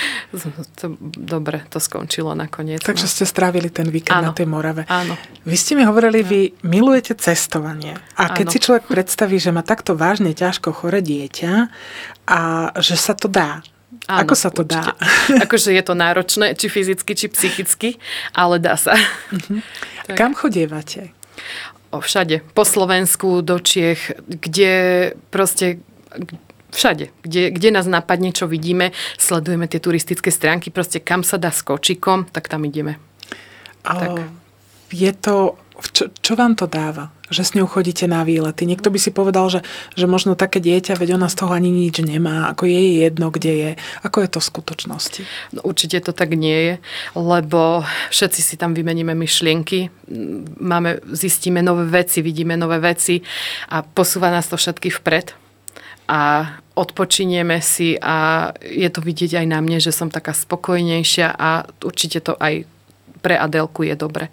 to, 0.80 0.96
dobre, 1.16 1.60
to 1.68 1.76
skončilo 1.76 2.32
nakoniec. 2.32 2.80
Takže 2.80 3.04
no. 3.04 3.12
ste 3.12 3.24
strávili 3.28 3.68
ten 3.68 3.92
víkend 3.92 4.24
Áno. 4.24 4.32
na 4.32 4.32
tej 4.32 4.48
Morave. 4.48 4.88
Áno. 4.88 5.20
Vy 5.44 5.56
ste 5.60 5.76
mi 5.76 5.84
hovorili, 5.84 6.24
vy 6.24 6.40
milujete 6.64 7.12
cestovanie. 7.20 8.00
A 8.16 8.32
keď 8.32 8.46
Áno. 8.48 8.52
si 8.56 8.58
človek 8.64 8.84
predstaví, 8.88 9.36
že 9.36 9.52
má 9.52 9.60
takto 9.60 9.92
vážne 9.92 10.32
ťažko 10.32 10.72
chore 10.72 11.04
dieťa 11.04 11.68
a 12.32 12.40
že 12.80 12.96
sa 12.96 13.12
to 13.12 13.28
dá. 13.28 13.60
Áno, 14.08 14.24
Ako 14.24 14.34
sa 14.34 14.48
to 14.48 14.64
dá? 14.64 14.96
určite. 14.96 15.44
Akože 15.44 15.70
je 15.76 15.82
to 15.84 15.94
náročné, 15.94 16.56
či 16.56 16.72
fyzicky, 16.72 17.12
či 17.12 17.26
psychicky, 17.28 17.88
ale 18.32 18.56
dá 18.56 18.74
sa. 18.80 18.96
Tak. 20.02 20.18
Kam 20.18 20.34
chodievate? 20.34 21.14
O, 21.94 22.02
všade. 22.02 22.42
Po 22.58 22.66
Slovensku, 22.66 23.38
do 23.38 23.62
Čiech, 23.62 24.18
kde 24.26 24.72
proste 25.30 25.78
všade, 26.72 27.12
kde, 27.22 27.52
kde 27.52 27.68
nás 27.70 27.86
napadne, 27.86 28.32
čo 28.32 28.48
vidíme, 28.48 28.90
sledujeme 29.20 29.68
tie 29.68 29.78
turistické 29.78 30.32
stránky, 30.32 30.72
proste 30.72 30.98
kam 30.98 31.20
sa 31.22 31.36
dá 31.36 31.52
s 31.52 31.60
kočikom, 31.60 32.26
tak 32.32 32.48
tam 32.48 32.64
ideme. 32.64 32.96
Tak. 33.84 34.10
O, 34.10 34.24
Je 34.92 35.12
to, 35.16 35.56
čo, 35.92 36.12
čo 36.12 36.32
vám 36.36 36.54
to 36.54 36.68
dáva? 36.68 37.10
Že 37.32 37.42
s 37.42 37.54
ňou 37.56 37.64
chodíte 37.64 38.04
na 38.04 38.28
výlety. 38.28 38.68
Niekto 38.68 38.92
by 38.92 38.98
si 39.00 39.08
povedal, 39.08 39.48
že, 39.48 39.60
že 39.96 40.04
možno 40.04 40.36
také 40.36 40.60
dieťa, 40.60 41.00
veď 41.00 41.16
ona 41.16 41.32
z 41.32 41.38
toho 41.40 41.56
ani 41.56 41.72
nič 41.72 42.04
nemá, 42.04 42.52
ako 42.52 42.68
je 42.68 43.00
jedno, 43.00 43.32
kde 43.32 43.52
je. 43.56 43.70
Ako 44.04 44.20
je 44.20 44.28
to 44.28 44.38
v 44.38 44.48
skutočnosti? 44.52 45.22
No, 45.56 45.64
určite 45.64 46.04
to 46.04 46.12
tak 46.12 46.36
nie 46.36 46.58
je, 46.60 46.74
lebo 47.16 47.88
všetci 48.12 48.40
si 48.44 48.54
tam 48.60 48.76
vymeníme 48.76 49.16
myšlienky, 49.16 49.88
máme, 50.60 51.00
zistíme 51.08 51.64
nové 51.64 51.88
veci, 51.88 52.20
vidíme 52.20 52.54
nové 52.54 52.76
veci 52.78 53.24
a 53.72 53.80
posúva 53.80 54.28
nás 54.28 54.46
to 54.52 54.60
všetky 54.60 54.92
vpred 54.92 55.41
a 56.08 56.50
odpočinieme 56.74 57.60
si 57.62 57.96
a 58.00 58.50
je 58.60 58.88
to 58.88 59.00
vidieť 59.00 59.44
aj 59.44 59.46
na 59.46 59.58
mne, 59.60 59.78
že 59.78 59.94
som 59.94 60.08
taká 60.08 60.32
spokojnejšia 60.32 61.36
a 61.36 61.68
určite 61.84 62.20
to 62.24 62.36
aj 62.36 62.64
pre 63.22 63.38
Adelku 63.38 63.86
je 63.86 63.94
dobre 63.94 64.28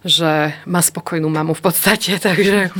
že 0.00 0.56
má 0.64 0.80
spokojnú 0.80 1.28
mamu 1.28 1.52
v 1.52 1.60
podstate, 1.60 2.16
takže... 2.24 2.72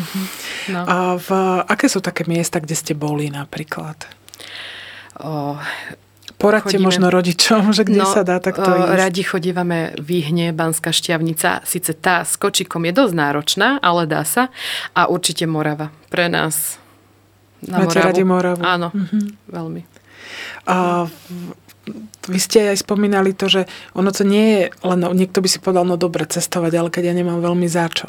No. 0.73 0.80
A 0.88 0.97
v, 1.20 1.28
aké 1.68 1.85
sú 1.85 2.00
také 2.00 2.25
miesta, 2.25 2.64
kde 2.64 2.73
ste 2.73 2.97
boli 2.97 3.28
napríklad? 3.28 4.09
O, 5.20 5.61
Poradte 6.40 6.80
Chodíme- 6.80 6.88
možno 6.88 7.06
rodičom, 7.12 7.76
že 7.76 7.85
kde 7.85 8.00
sa 8.09 8.25
dá 8.25 8.40
takto 8.40 8.64
ísť. 8.64 8.97
Radi 8.97 9.23
chodívame 9.28 9.92
výhne, 10.00 10.56
Banská 10.56 10.88
šťavnica. 10.88 11.68
Sice 11.68 11.92
tá 11.92 12.25
s 12.25 12.40
kočikom 12.40 12.88
je 12.88 12.97
dosť 12.97 13.12
náročná, 13.12 13.68
ale 13.85 14.09
dá 14.09 14.25
sa. 14.25 14.49
A 14.97 15.04
určite 15.04 15.44
Morava. 15.44 15.92
Pre 16.09 16.32
nás 16.32 16.80
na 17.62 17.76
Máte 17.79 17.95
Moravu. 17.95 18.07
radi 18.07 18.23
Moravu? 18.23 18.62
Áno, 18.62 18.88
Mhm. 18.90 19.19
veľmi. 19.49 19.83
A 20.64 21.05
vy 22.25 22.38
ste 22.38 22.69
aj 22.69 22.81
spomínali 22.81 23.33
to, 23.33 23.47
že 23.47 23.64
ono 23.93 24.11
to 24.11 24.23
nie 24.23 24.47
je 24.47 24.62
len, 24.83 25.00
niekto 25.11 25.40
by 25.40 25.49
si 25.49 25.59
povedal, 25.59 25.83
no 25.83 25.97
dobre, 25.97 26.23
cestovať, 26.25 26.73
ale 26.73 26.88
keď 26.88 27.02
ja 27.07 27.14
nemám 27.14 27.40
veľmi 27.40 27.67
za 27.67 27.88
čo. 27.88 28.07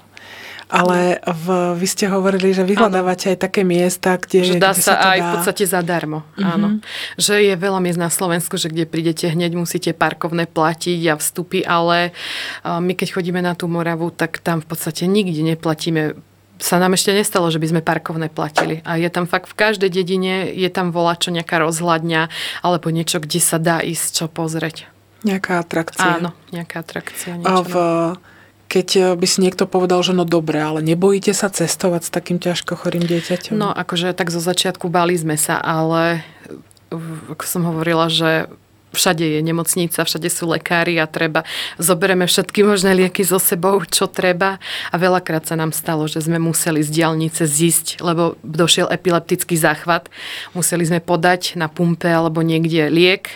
Ale 0.69 1.19
v, 1.19 1.45
vy 1.75 1.83
ste 1.85 2.07
hovorili, 2.07 2.53
že 2.53 2.63
vyhľadávate 2.63 3.27
aj 3.27 3.39
také 3.41 3.59
miesta, 3.61 4.15
kde, 4.15 4.55
Že 4.55 4.55
dá 4.55 4.71
kde 4.71 4.79
sa, 4.79 4.93
to 4.93 5.03
aj 5.05 5.17
dá. 5.17 5.21
v 5.21 5.29
podstate 5.33 5.63
zadarmo. 5.65 6.23
Áno. 6.37 6.79
Že 7.17 7.43
je 7.43 7.55
veľa 7.57 7.79
miest 7.81 7.99
na 7.99 8.07
Slovensku, 8.07 8.55
že 8.55 8.69
kde 8.69 8.85
prídete 8.85 9.27
hneď 9.27 9.51
musíte 9.53 9.91
parkovné 9.91 10.47
platiť 10.47 11.01
a 11.07 11.13
vstupy, 11.13 11.59
ale 11.61 12.15
my 12.63 12.93
keď 12.93 13.07
chodíme 13.11 13.39
na 13.39 13.51
tú 13.51 13.67
Moravu, 13.67 14.11
tak 14.11 14.39
tam 14.39 14.59
v 14.59 14.67
podstate 14.69 15.03
nikde 15.05 15.43
neplatíme 15.45 16.15
sa 16.61 16.77
nám 16.77 16.93
ešte 16.93 17.11
nestalo, 17.11 17.49
že 17.49 17.57
by 17.57 17.67
sme 17.73 17.81
parkovné 17.81 18.29
platili. 18.29 18.85
A 18.85 18.95
je 19.01 19.09
tam 19.09 19.25
fakt 19.25 19.49
v 19.49 19.57
každej 19.57 19.89
dedine, 19.89 20.47
je 20.53 20.69
tam 20.69 20.93
volačo, 20.93 21.33
nejaká 21.33 21.57
rozhľadňa, 21.57 22.29
alebo 22.61 22.93
niečo, 22.93 23.17
kde 23.17 23.41
sa 23.41 23.57
dá 23.57 23.81
ísť 23.81 24.07
čo 24.13 24.25
pozrieť. 24.29 24.85
Nejaká 25.25 25.61
atrakcia. 25.61 26.21
Áno, 26.21 26.37
nejaká 26.53 26.85
atrakcia. 26.85 27.37
A 27.41 27.61
Niečo. 27.61 27.65
v, 27.65 27.73
keď 28.69 28.87
by 29.17 29.27
si 29.27 29.37
niekto 29.41 29.65
povedal, 29.65 30.01
že 30.01 30.13
no 30.13 30.25
dobre, 30.25 30.61
ale 30.61 30.81
nebojíte 30.85 31.33
sa 31.33 31.49
cestovať 31.49 32.07
s 32.07 32.13
takým 32.13 32.37
ťažko 32.41 32.77
chorým 32.77 33.05
dieťaťom? 33.05 33.53
No, 33.57 33.69
akože 33.73 34.13
tak 34.13 34.33
zo 34.33 34.41
začiatku 34.41 34.89
báli 34.89 35.17
sme 35.17 35.37
sa, 35.37 35.57
ale 35.61 36.25
ako 37.29 37.43
som 37.45 37.61
hovorila, 37.65 38.09
že 38.09 38.49
všade 38.91 39.23
je 39.23 39.39
nemocnica, 39.41 40.03
všade 40.03 40.27
sú 40.27 40.51
lekári 40.51 40.99
a 40.99 41.07
treba, 41.07 41.47
zobereme 41.79 42.27
všetky 42.27 42.63
možné 42.63 42.95
lieky 42.95 43.23
so 43.23 43.39
sebou, 43.39 43.81
čo 43.87 44.07
treba. 44.07 44.59
A 44.91 44.95
veľakrát 44.95 45.47
sa 45.47 45.55
nám 45.55 45.71
stalo, 45.71 46.05
že 46.05 46.23
sme 46.23 46.37
museli 46.37 46.83
z 46.83 46.91
diálnice 46.91 47.47
zísť, 47.47 48.03
lebo 48.03 48.39
došiel 48.43 48.91
epileptický 48.91 49.55
záchvat. 49.55 50.11
Museli 50.51 50.83
sme 50.87 50.99
podať 50.99 51.55
na 51.55 51.71
pumpe 51.71 52.11
alebo 52.11 52.43
niekde 52.43 52.91
liek, 52.91 53.31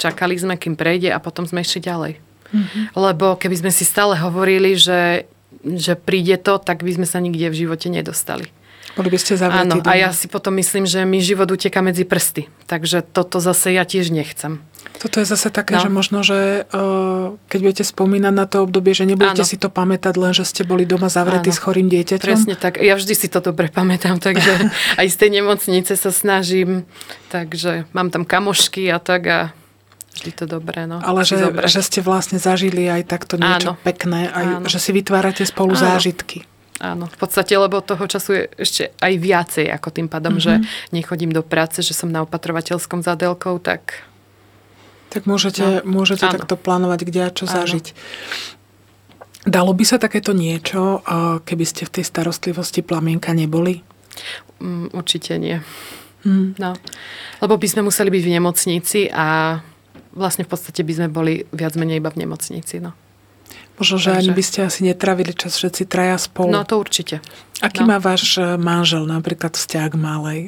čakali 0.00 0.38
sme, 0.38 0.56
kým 0.56 0.78
prejde 0.78 1.12
a 1.12 1.20
potom 1.20 1.44
sme 1.44 1.60
išli 1.60 1.84
ďalej. 1.84 2.12
Mm-hmm. 2.50 2.84
Lebo 2.98 3.38
keby 3.38 3.56
sme 3.66 3.70
si 3.70 3.86
stále 3.86 4.18
hovorili, 4.18 4.74
že, 4.74 5.30
že 5.62 5.94
príde 5.94 6.34
to, 6.40 6.58
tak 6.58 6.82
by 6.82 6.90
sme 6.96 7.06
sa 7.06 7.22
nikde 7.22 7.52
v 7.52 7.58
živote 7.66 7.86
nedostali. 7.92 8.50
Boli 8.98 9.06
by 9.06 9.18
ste 9.22 9.38
zavretí 9.38 9.70
Áno, 9.70 9.78
doma. 9.78 9.94
a 9.94 9.94
ja 9.94 10.10
si 10.10 10.26
potom 10.26 10.58
myslím, 10.58 10.82
že 10.82 11.06
mi 11.06 11.22
život 11.22 11.46
uteka 11.46 11.78
medzi 11.78 12.02
prsty. 12.02 12.50
Takže 12.66 13.06
toto 13.06 13.38
zase 13.38 13.70
ja 13.70 13.86
tiež 13.86 14.10
nechcem. 14.10 14.58
Toto 15.00 15.16
je 15.16 15.26
zase 15.28 15.48
také, 15.48 15.76
no. 15.76 15.82
že 15.84 15.88
možno, 15.88 16.20
že 16.20 16.68
uh, 16.68 17.32
keď 17.48 17.58
budete 17.64 17.84
spomínať 17.88 18.34
na 18.36 18.44
to 18.44 18.68
obdobie, 18.68 18.92
že 18.92 19.08
nebudete 19.08 19.44
Áno. 19.44 19.48
si 19.48 19.56
to 19.56 19.72
pamätať 19.72 20.14
len, 20.20 20.36
že 20.36 20.44
ste 20.44 20.60
boli 20.60 20.84
doma 20.84 21.08
zavretí 21.08 21.48
Áno. 21.48 21.56
s 21.56 21.60
chorým 21.60 21.88
dieťaťom. 21.88 22.20
Presne 22.20 22.54
tak. 22.56 22.76
Ja 22.84 23.00
vždy 23.00 23.14
si 23.16 23.32
to 23.32 23.40
dobre 23.40 23.72
pamätám, 23.72 24.20
takže 24.20 24.68
aj 25.00 25.06
z 25.08 25.16
tej 25.16 25.30
nemocnice 25.40 25.96
sa 25.96 26.12
snažím. 26.12 26.84
Takže 27.32 27.88
mám 27.96 28.12
tam 28.12 28.28
kamošky 28.28 28.92
a 28.92 29.00
tak 29.00 29.22
a 29.28 29.38
vždy 30.20 30.30
to 30.36 30.44
dobré. 30.44 30.84
No. 30.84 31.00
Ale 31.00 31.24
že, 31.24 31.48
že 31.64 31.80
ste 31.80 32.04
vlastne 32.04 32.36
zažili 32.36 32.84
aj 32.84 33.08
takto 33.08 33.40
niečo 33.40 33.72
Áno. 33.72 33.80
pekné, 33.80 34.28
aj, 34.28 34.44
Áno. 34.60 34.66
že 34.68 34.76
si 34.76 34.92
vytvárate 34.92 35.48
spolu 35.48 35.72
Áno. 35.76 35.80
zážitky. 35.80 36.44
Áno, 36.80 37.12
v 37.12 37.16
podstate, 37.20 37.52
lebo 37.60 37.84
toho 37.84 38.08
času 38.08 38.30
je 38.40 38.42
ešte 38.56 38.82
aj 39.04 39.12
viacej, 39.20 39.68
ako 39.68 39.88
tým 39.92 40.08
pádom, 40.08 40.40
mm-hmm. 40.40 40.64
že 40.64 40.96
nechodím 40.96 41.28
do 41.28 41.44
práce, 41.44 41.84
že 41.84 41.92
som 41.92 42.08
na 42.08 42.24
opatrovateľskom 42.24 43.04
zádelkou, 43.04 43.60
tak 43.60 44.08
tak 45.10 45.26
môžete, 45.26 45.82
no. 45.82 46.00
môžete 46.00 46.22
takto 46.22 46.54
plánovať, 46.54 47.00
kde 47.02 47.20
a 47.26 47.30
čo 47.34 47.44
Áno. 47.50 47.54
zažiť. 47.60 47.86
Dalo 49.42 49.74
by 49.74 49.84
sa 49.84 49.98
takéto 49.98 50.30
niečo, 50.30 51.02
keby 51.42 51.64
ste 51.66 51.82
v 51.88 52.00
tej 52.00 52.04
starostlivosti 52.06 52.86
plamienka 52.86 53.34
neboli? 53.34 53.82
Mm, 54.62 54.94
určite 54.94 55.34
nie. 55.40 55.58
Hmm. 56.22 56.52
No. 56.60 56.76
Lebo 57.40 57.56
by 57.56 57.66
sme 57.66 57.82
museli 57.82 58.12
byť 58.12 58.22
v 58.22 58.34
nemocnici 58.36 59.00
a 59.10 59.58
vlastne 60.12 60.44
v 60.44 60.50
podstate 60.52 60.84
by 60.84 60.92
sme 60.92 61.08
boli 61.08 61.42
viac 61.50 61.74
menej 61.74 61.98
iba 61.98 62.12
v 62.12 62.22
nemocnici. 62.22 62.78
No. 62.78 62.92
Možno, 63.80 63.96
že 63.96 64.12
Takže... 64.12 64.20
ani 64.20 64.30
by 64.36 64.42
ste 64.44 64.58
asi 64.68 64.80
netravili 64.84 65.32
čas 65.32 65.56
všetci 65.56 65.88
traja 65.88 66.20
spolu. 66.20 66.52
No 66.52 66.68
to 66.68 66.76
určite. 66.76 67.24
Aký 67.64 67.80
no. 67.80 67.96
má 67.96 67.96
váš 67.96 68.36
e, 68.36 68.60
manžel 68.60 69.08
napríklad 69.08 69.56
vzťah 69.56 69.86
k 69.88 69.96
malej? 69.96 70.40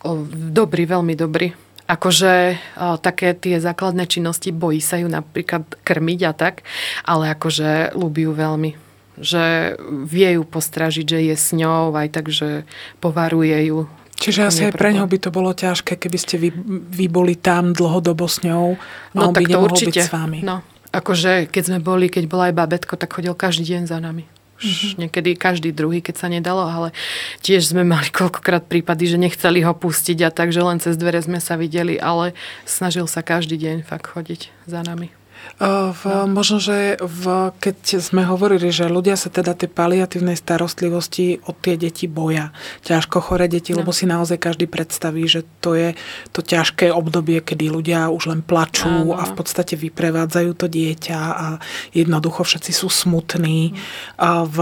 O, 0.00 0.24
dobrý, 0.32 0.88
veľmi 0.88 1.12
dobrý 1.12 1.52
akože 1.90 2.32
o, 2.78 2.96
také 3.02 3.34
tie 3.34 3.58
základné 3.58 4.06
činnosti 4.06 4.54
bojí 4.54 4.78
sa 4.78 5.02
ju 5.02 5.10
napríklad 5.10 5.66
krmiť 5.82 6.20
a 6.30 6.32
tak, 6.32 6.62
ale 7.02 7.34
akože 7.34 7.98
ľúbi 7.98 8.30
ju 8.30 8.34
veľmi 8.34 8.72
že 9.20 9.76
vie 10.08 10.40
ju 10.40 10.42
postražiť, 10.48 11.04
že 11.04 11.20
je 11.28 11.36
s 11.36 11.52
ňou, 11.52 11.92
aj 11.92 12.08
tak, 12.08 12.32
že 12.32 12.64
povaruje 13.04 13.68
ju. 13.68 13.84
Čiže 14.16 14.40
asi 14.48 14.60
aj 14.68 14.76
pre 14.76 14.96
ňou 14.96 15.04
by 15.04 15.18
to 15.20 15.28
bolo 15.28 15.52
ťažké, 15.52 16.00
keby 16.00 16.18
ste 16.20 16.40
vy, 16.40 16.48
vy 16.88 17.06
boli 17.08 17.36
tam 17.36 17.76
dlhodobo 17.76 18.24
s 18.24 18.40
ňou 18.40 18.76
a 18.76 19.16
no, 19.16 19.28
on 19.28 19.36
tak 19.36 19.44
by 19.44 19.52
to 19.52 19.60
určite. 19.60 20.00
byť 20.00 20.08
s 20.08 20.12
vami. 20.12 20.38
No, 20.40 20.64
akože 20.92 21.52
keď 21.52 21.62
sme 21.68 21.78
boli, 21.84 22.08
keď 22.08 22.24
bola 22.28 22.48
aj 22.48 22.54
babetko, 22.56 22.96
tak 22.96 23.12
chodil 23.12 23.36
každý 23.36 23.76
deň 23.76 23.82
za 23.88 24.00
nami. 24.00 24.24
Mm-hmm. 24.60 24.92
Niekedy 25.00 25.30
každý 25.36 25.70
druhý, 25.72 26.04
keď 26.04 26.16
sa 26.16 26.28
nedalo, 26.28 26.64
ale 26.64 26.92
tiež 27.40 27.72
sme 27.72 27.84
mali 27.84 28.08
koľkokrát 28.12 28.68
prípady, 28.68 29.08
že 29.08 29.16
nechceli 29.20 29.64
ho 29.64 29.72
pustiť 29.72 30.24
a 30.24 30.30
takže 30.32 30.60
len 30.60 30.78
cez 30.80 31.00
dvere 31.00 31.20
sme 31.20 31.40
sa 31.40 31.56
videli, 31.56 31.96
ale 31.96 32.36
snažil 32.68 33.08
sa 33.08 33.24
každý 33.24 33.56
deň 33.56 33.76
fakt 33.84 34.08
chodiť 34.08 34.52
za 34.68 34.84
nami. 34.84 35.19
V, 35.60 36.02
no. 36.08 36.24
Možno, 36.24 36.56
že 36.56 36.96
v, 36.96 37.52
keď 37.60 38.00
sme 38.00 38.24
hovorili, 38.24 38.72
že 38.72 38.88
ľudia 38.88 39.20
sa 39.20 39.28
teda 39.28 39.52
tej 39.52 39.68
paliatívnej 39.68 40.32
starostlivosti 40.32 41.44
od 41.44 41.52
tie 41.60 41.76
deti 41.76 42.08
boja. 42.08 42.56
Ťažko 42.80 43.20
chore 43.20 43.44
deti, 43.44 43.76
no. 43.76 43.84
lebo 43.84 43.92
si 43.92 44.08
naozaj 44.08 44.40
každý 44.40 44.64
predstaví, 44.64 45.28
že 45.28 45.44
to 45.60 45.76
je 45.76 45.92
to 46.32 46.40
ťažké 46.40 46.88
obdobie, 46.88 47.44
kedy 47.44 47.68
ľudia 47.68 48.08
už 48.08 48.32
len 48.32 48.40
plačú 48.40 49.12
Áno. 49.12 49.20
a 49.20 49.28
v 49.28 49.36
podstate 49.36 49.76
vyprevádzajú 49.76 50.50
to 50.56 50.64
dieťa 50.64 51.20
a 51.20 51.46
jednoducho 51.92 52.40
všetci 52.40 52.72
sú 52.72 52.88
smutní. 52.88 53.76
A 54.16 54.48
v, 54.48 54.56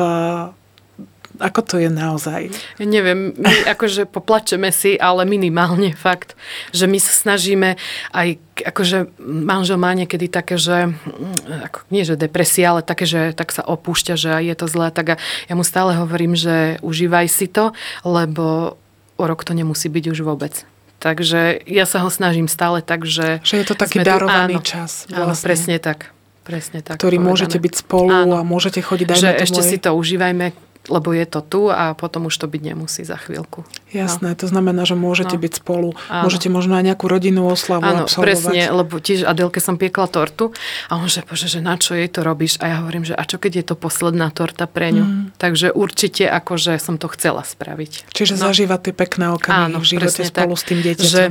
ako 1.38 1.60
to 1.64 1.76
je 1.78 1.90
naozaj? 1.90 2.50
Ja 2.78 2.86
neviem, 2.86 3.34
my 3.38 3.70
akože 3.70 4.04
poplačeme 4.10 4.70
si, 4.74 4.98
ale 4.98 5.24
minimálne 5.24 5.94
fakt, 6.06 6.34
že 6.74 6.90
my 6.90 6.98
sa 6.98 7.12
snažíme 7.14 7.78
aj, 8.12 8.28
akože 8.62 9.18
manžel 9.22 9.78
má 9.78 9.94
niekedy 9.94 10.26
také, 10.26 10.58
že 10.58 10.90
mm, 10.90 11.70
ako, 11.70 11.78
nie 11.94 12.02
že 12.02 12.18
depresia, 12.18 12.74
ale 12.76 12.82
také, 12.82 13.06
že 13.06 13.32
tak 13.32 13.54
sa 13.54 13.62
opúšťa, 13.62 14.14
že 14.18 14.32
je 14.42 14.54
to 14.58 14.66
zlé, 14.66 14.90
tak 14.90 15.16
ja 15.18 15.54
mu 15.54 15.62
stále 15.62 15.94
hovorím, 15.96 16.34
že 16.34 16.82
užívaj 16.82 17.26
si 17.30 17.46
to, 17.46 17.72
lebo 18.02 18.76
o 19.18 19.24
rok 19.26 19.42
to 19.42 19.54
nemusí 19.54 19.90
byť 19.90 20.04
už 20.14 20.20
vôbec. 20.22 20.66
Takže 20.98 21.62
ja 21.62 21.86
sa 21.86 22.02
ho 22.02 22.10
snažím 22.10 22.50
stále 22.50 22.82
tak, 22.82 23.06
že... 23.06 23.38
Že 23.46 23.54
je 23.62 23.66
to 23.70 23.74
taký 23.78 24.02
darovaný 24.02 24.58
tu, 24.58 24.62
áno, 24.62 24.66
čas. 24.66 25.06
Vlastne. 25.06 25.22
Áno, 25.22 25.34
presne 25.38 25.76
tak. 25.78 26.10
Presne 26.48 26.80
tak. 26.80 26.96
Ktorý 26.96 27.20
povedané. 27.20 27.30
môžete 27.30 27.58
byť 27.60 27.74
spolu 27.76 28.08
áno. 28.08 28.34
a 28.40 28.42
môžete 28.42 28.80
chodiť 28.80 29.06
aj 29.12 29.20
že 29.20 29.30
ešte 29.36 29.60
si 29.60 29.76
to 29.76 29.92
užívajme, 29.92 30.56
lebo 30.88 31.12
je 31.12 31.24
to 31.28 31.40
tu 31.44 31.62
a 31.68 31.92
potom 31.92 32.26
už 32.26 32.34
to 32.34 32.46
byť 32.48 32.62
nemusí 32.64 33.04
za 33.04 33.20
chvíľku. 33.20 33.64
Jasné, 33.92 34.32
no. 34.32 34.36
to 34.36 34.48
znamená, 34.48 34.88
že 34.88 34.96
môžete 34.96 35.36
no. 35.36 35.42
byť 35.44 35.52
spolu. 35.60 35.88
Áno. 36.08 36.28
Môžete 36.28 36.48
možno 36.48 36.76
aj 36.80 36.84
nejakú 36.92 37.06
rodinnú 37.06 37.48
oslavu 37.48 37.84
Áno, 37.84 38.04
absolvovať. 38.08 38.24
presne, 38.24 38.60
lebo 38.72 39.00
tiež 39.00 39.28
Adelke 39.28 39.60
som 39.60 39.76
piekla 39.76 40.08
tortu 40.08 40.52
a 40.88 40.96
on 40.96 41.06
že, 41.06 41.24
bože, 41.24 41.48
že 41.48 41.60
na 41.60 41.76
čo 41.76 41.94
jej 41.94 42.08
to 42.08 42.24
robíš? 42.24 42.60
A 42.64 42.72
ja 42.72 42.76
hovorím, 42.82 43.04
že 43.04 43.14
a 43.14 43.22
čo 43.22 43.36
keď 43.36 43.52
je 43.62 43.64
to 43.70 43.74
posledná 43.76 44.32
torta 44.32 44.64
pre 44.64 44.90
ňu? 44.92 45.04
Mm. 45.04 45.24
Takže 45.36 45.70
určite 45.72 46.26
akože 46.26 46.80
som 46.80 46.96
to 46.96 47.06
chcela 47.12 47.44
spraviť. 47.44 48.10
Čiže 48.12 48.40
no. 48.40 48.48
zažívať 48.48 48.90
tie 48.90 48.94
pekné 48.96 49.26
okamihy 49.36 49.76
v 49.76 49.86
živote 49.86 50.22
spolu 50.24 50.54
tak, 50.56 50.60
s 50.60 50.64
tým 50.64 50.78
dieťaťom. 50.82 51.12
Že 51.12 51.22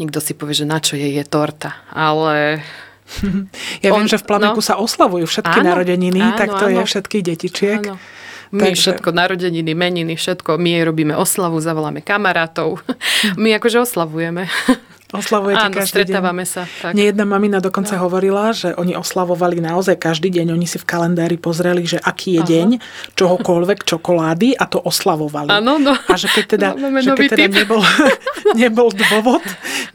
nikto 0.00 0.18
si 0.24 0.32
povie, 0.32 0.54
že 0.56 0.66
na 0.68 0.78
čo 0.80 0.96
jej 0.96 1.12
je 1.12 1.24
torta, 1.24 1.76
ale 1.92 2.64
ja 3.84 3.90
On, 3.92 4.00
viem, 4.00 4.08
že 4.08 4.20
v 4.20 4.24
Plamenku 4.28 4.60
no, 4.60 4.66
sa 4.66 4.76
oslavujú 4.76 5.24
všetky 5.24 5.58
áno, 5.64 5.68
narodeniny, 5.74 6.20
áno, 6.20 6.38
tak 6.38 6.48
to 6.56 6.66
áno, 6.68 6.74
je 6.76 6.82
všetkých 6.84 7.22
detičiek. 7.24 7.82
Áno. 7.84 7.96
My 8.52 8.72
Takže... 8.72 8.80
všetko, 8.80 9.08
narodeniny, 9.12 9.72
meniny, 9.74 10.14
všetko, 10.16 10.56
my 10.56 10.68
jej 10.70 10.84
robíme 10.84 11.14
oslavu, 11.16 11.60
zavoláme 11.60 12.00
kamarátov. 12.00 12.80
My 13.42 13.54
akože 13.56 13.84
oslavujeme. 13.84 14.48
Oslavujete 15.08 15.72
Áno, 15.72 15.76
každý 15.80 16.04
stretávame 16.04 16.44
deň. 16.44 16.52
sa. 16.52 16.62
Tak. 16.68 16.92
Nie 16.92 17.08
jedna 17.08 17.24
mamina 17.24 17.64
dokonca 17.64 17.96
no. 17.96 18.04
hovorila, 18.04 18.52
že 18.52 18.76
oni 18.76 18.92
oslavovali 18.92 19.56
naozaj 19.56 19.96
každý 19.96 20.28
deň. 20.28 20.52
Oni 20.52 20.68
si 20.68 20.76
v 20.76 20.84
kalendári 20.84 21.40
pozreli, 21.40 21.88
že 21.88 21.96
aký 21.96 22.36
je 22.36 22.42
Aha. 22.44 22.50
deň 22.52 22.68
čohokoľvek, 23.16 23.88
čokolády 23.88 24.52
a 24.52 24.68
to 24.68 24.76
oslavovali. 24.84 25.48
Áno, 25.48 25.80
no. 25.80 25.96
A 25.96 26.12
že 26.20 26.28
keď 26.28 26.44
teda, 26.44 26.68
no, 26.76 26.92
že 27.00 27.16
keď 27.16 27.28
teda 27.40 27.48
nebol, 27.56 27.80
nebol 28.68 28.88
dôvod 28.92 29.40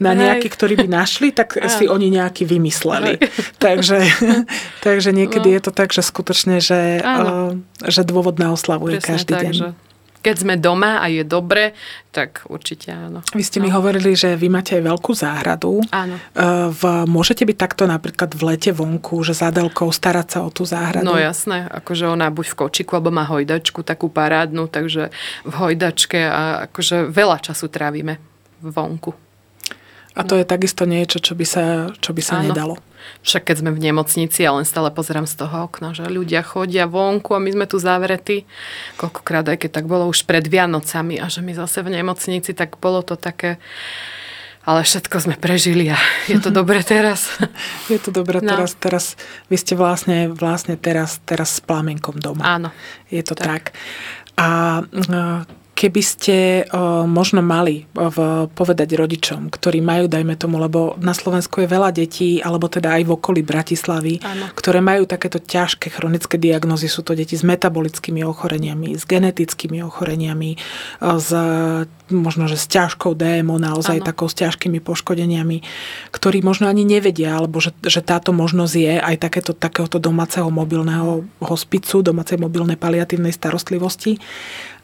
na 0.02 0.18
nejaký, 0.18 0.50
ktorý 0.50 0.82
by 0.82 0.88
našli, 0.90 1.30
tak 1.30 1.62
Áno. 1.62 1.70
si 1.70 1.86
oni 1.86 2.10
nejaký 2.10 2.42
vymysleli. 2.42 3.22
takže, 3.62 4.02
takže 4.82 5.14
niekedy 5.14 5.46
no. 5.46 5.54
je 5.54 5.60
to 5.62 5.70
tak, 5.70 5.94
že 5.94 6.02
skutočne, 6.02 6.58
že, 6.58 6.98
uh, 7.06 7.54
že 7.86 8.02
dôvod 8.02 8.42
na 8.42 8.50
oslavu 8.50 8.90
je 8.90 8.98
každý 8.98 9.38
tak, 9.38 9.42
deň. 9.46 9.54
Že 9.54 9.68
keď 10.24 10.36
sme 10.40 10.54
doma 10.56 11.04
a 11.04 11.12
je 11.12 11.20
dobre, 11.20 11.76
tak 12.08 12.48
určite 12.48 12.88
áno. 12.88 13.20
Vy 13.36 13.44
ste 13.44 13.60
no. 13.60 13.68
mi 13.68 13.70
hovorili, 13.70 14.16
že 14.16 14.32
vy 14.40 14.48
máte 14.48 14.80
aj 14.80 14.88
veľkú 14.88 15.12
záhradu. 15.12 15.84
Áno. 15.92 16.16
E, 16.16 16.42
v, 16.72 16.82
môžete 17.04 17.44
byť 17.44 17.56
takto 17.60 17.84
napríklad 17.84 18.32
v 18.32 18.42
lete 18.48 18.72
vonku, 18.72 19.20
že 19.20 19.36
zádelkou 19.36 19.92
starať 19.92 20.28
sa 20.32 20.38
o 20.40 20.48
tú 20.48 20.64
záhradu? 20.64 21.04
No 21.04 21.20
jasné, 21.20 21.68
akože 21.68 22.08
ona 22.08 22.32
buď 22.32 22.46
v 22.48 22.56
kočiku, 22.56 22.96
alebo 22.96 23.12
má 23.12 23.28
hojdačku 23.28 23.84
takú 23.84 24.08
parádnu, 24.08 24.72
takže 24.72 25.12
v 25.44 25.52
hojdačke 25.52 26.24
a 26.24 26.64
akože 26.72 27.12
veľa 27.12 27.44
času 27.44 27.68
trávime 27.68 28.16
vonku. 28.64 29.12
A 30.14 30.22
to 30.22 30.38
je 30.38 30.46
takisto 30.46 30.86
niečo, 30.86 31.18
čo 31.18 31.34
by 31.34 31.42
sa, 31.42 31.90
čo 31.98 32.14
by 32.14 32.22
sa 32.22 32.38
nedalo. 32.40 32.78
Však 33.24 33.48
keď 33.48 33.56
sme 33.64 33.70
v 33.72 33.80
nemocnici, 33.90 34.44
ja 34.44 34.52
len 34.52 34.68
stále 34.68 34.92
pozerám 34.92 35.24
z 35.24 35.40
toho 35.40 35.64
okna, 35.64 35.96
že 35.96 36.04
ľudia 36.04 36.44
chodia 36.44 36.84
vonku 36.84 37.32
a 37.32 37.40
my 37.40 37.50
sme 37.50 37.66
tu 37.68 37.80
zavretí. 37.80 38.44
Koľkokrát 39.00 39.48
aj 39.48 39.64
keď 39.64 39.70
tak 39.80 39.86
bolo 39.88 40.08
už 40.08 40.28
pred 40.28 40.44
Vianocami 40.44 41.16
a 41.20 41.32
že 41.32 41.40
my 41.40 41.56
zase 41.56 41.80
v 41.80 42.00
nemocnici, 42.00 42.52
tak 42.52 42.76
bolo 42.76 43.00
to 43.00 43.16
také... 43.16 43.56
Ale 44.64 44.80
všetko 44.80 45.20
sme 45.20 45.36
prežili 45.36 45.92
a 45.92 45.98
je 46.24 46.40
to 46.40 46.48
dobre 46.48 46.80
teraz. 46.80 47.36
Je 47.92 48.00
to 48.00 48.08
dobre 48.08 48.40
no. 48.40 48.48
teraz. 48.48 48.72
Teraz 48.72 49.04
vy 49.52 49.60
ste 49.60 49.76
vlastne, 49.76 50.32
vlastne 50.32 50.80
teraz, 50.80 51.20
teraz 51.28 51.60
s 51.60 51.60
plamenkom 51.60 52.16
doma. 52.16 52.56
Áno. 52.56 52.72
Je 53.12 53.20
to 53.20 53.36
tak. 53.36 53.44
tak. 53.44 53.64
A 54.40 54.80
Keby 55.74 56.02
ste 56.06 56.36
o, 56.70 57.02
možno 57.04 57.42
mali 57.42 57.90
v, 57.90 58.46
povedať 58.54 58.94
rodičom, 58.94 59.50
ktorí 59.50 59.82
majú, 59.82 60.06
dajme 60.06 60.38
tomu, 60.38 60.62
lebo 60.62 60.94
na 61.02 61.10
Slovensku 61.10 61.66
je 61.66 61.68
veľa 61.68 61.90
detí, 61.90 62.38
alebo 62.38 62.70
teda 62.70 62.94
aj 62.94 63.02
v 63.02 63.14
okolí 63.18 63.42
Bratislavy, 63.42 64.22
Áno. 64.22 64.54
ktoré 64.54 64.78
majú 64.78 65.02
takéto 65.04 65.42
ťažké 65.42 65.90
chronické 65.90 66.38
diagnózy. 66.38 66.86
Sú 66.86 67.02
to 67.02 67.18
deti 67.18 67.34
s 67.34 67.42
metabolickými 67.42 68.22
ochoreniami, 68.22 68.94
s 68.94 69.02
genetickými 69.02 69.82
ochoreniami, 69.82 70.56
s 71.02 71.28
možno, 72.12 72.44
že 72.46 72.60
s 72.60 72.68
ťažkou 72.68 73.16
DMO, 73.16 73.56
naozaj 73.56 73.98
Áno. 73.98 74.06
takou 74.06 74.28
s 74.28 74.36
ťažkými 74.36 74.78
poškodeniami, 74.84 75.64
ktorí 76.12 76.44
možno 76.44 76.68
ani 76.68 76.84
nevedia, 76.84 77.32
alebo 77.32 77.64
že, 77.64 77.72
že 77.80 78.04
táto 78.04 78.36
možnosť 78.36 78.74
je 78.76 78.94
aj 79.00 79.16
takéto, 79.18 79.56
takéhoto 79.56 79.96
domáceho 79.96 80.52
mobilného 80.52 81.24
hospicu, 81.40 82.04
domácej 82.04 82.36
mobilnej 82.36 82.76
paliatívnej 82.76 83.32
starostlivosti. 83.32 84.20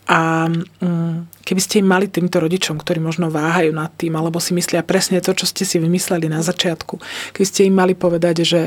A 0.08 0.48
mm, 0.48 1.44
keby 1.44 1.60
ste 1.60 1.84
im 1.84 1.88
mali 1.90 2.08
týmto 2.08 2.40
rodičom, 2.40 2.80
ktorí 2.80 2.98
možno 2.98 3.28
váhajú 3.28 3.70
nad 3.74 3.92
tým, 3.94 4.16
alebo 4.16 4.40
si 4.40 4.56
myslia 4.56 4.80
presne 4.86 5.20
to, 5.20 5.36
čo 5.36 5.46
ste 5.46 5.68
si 5.68 5.76
vymysleli 5.76 6.26
na 6.26 6.40
začiatku, 6.40 6.98
keby 7.36 7.46
ste 7.46 7.68
im 7.68 7.76
mali 7.76 7.92
povedať, 7.94 8.36
že 8.42 8.60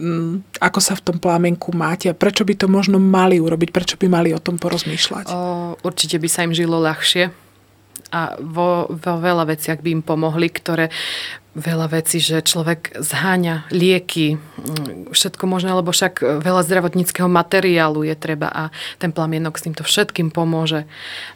mm, 0.00 0.60
ako 0.62 0.80
sa 0.80 0.94
v 0.96 1.04
tom 1.04 1.16
plámenku 1.20 1.74
máte 1.76 2.08
a 2.08 2.16
prečo 2.16 2.46
by 2.46 2.54
to 2.56 2.66
možno 2.70 2.96
mali 2.96 3.40
urobiť, 3.42 3.68
prečo 3.72 3.96
by 4.00 4.06
mali 4.08 4.30
o 4.32 4.40
tom 4.40 4.56
porozmýšľať? 4.56 5.26
O, 5.32 5.76
určite 5.84 6.16
by 6.16 6.28
sa 6.30 6.44
im 6.48 6.56
žilo 6.56 6.80
ľahšie 6.80 7.28
a 8.12 8.38
vo, 8.38 8.86
vo 8.88 9.14
veľa 9.18 9.50
veciach 9.50 9.82
by 9.82 10.00
im 10.00 10.02
pomohli, 10.04 10.48
ktoré 10.52 10.92
veľa 11.56 11.88
vecí, 11.88 12.20
že 12.20 12.44
človek 12.44 13.00
zháňa 13.00 13.72
lieky, 13.72 14.36
mm, 14.36 15.08
všetko 15.08 15.48
možné, 15.48 15.72
lebo 15.72 15.88
však 15.88 16.20
veľa 16.44 16.60
zdravotníckého 16.68 17.24
materiálu 17.32 18.04
je 18.04 18.12
treba 18.12 18.52
a 18.52 18.62
ten 19.00 19.08
plamienok 19.08 19.56
s 19.56 19.64
týmto 19.64 19.80
všetkým 19.80 20.28
pomôže. 20.28 20.84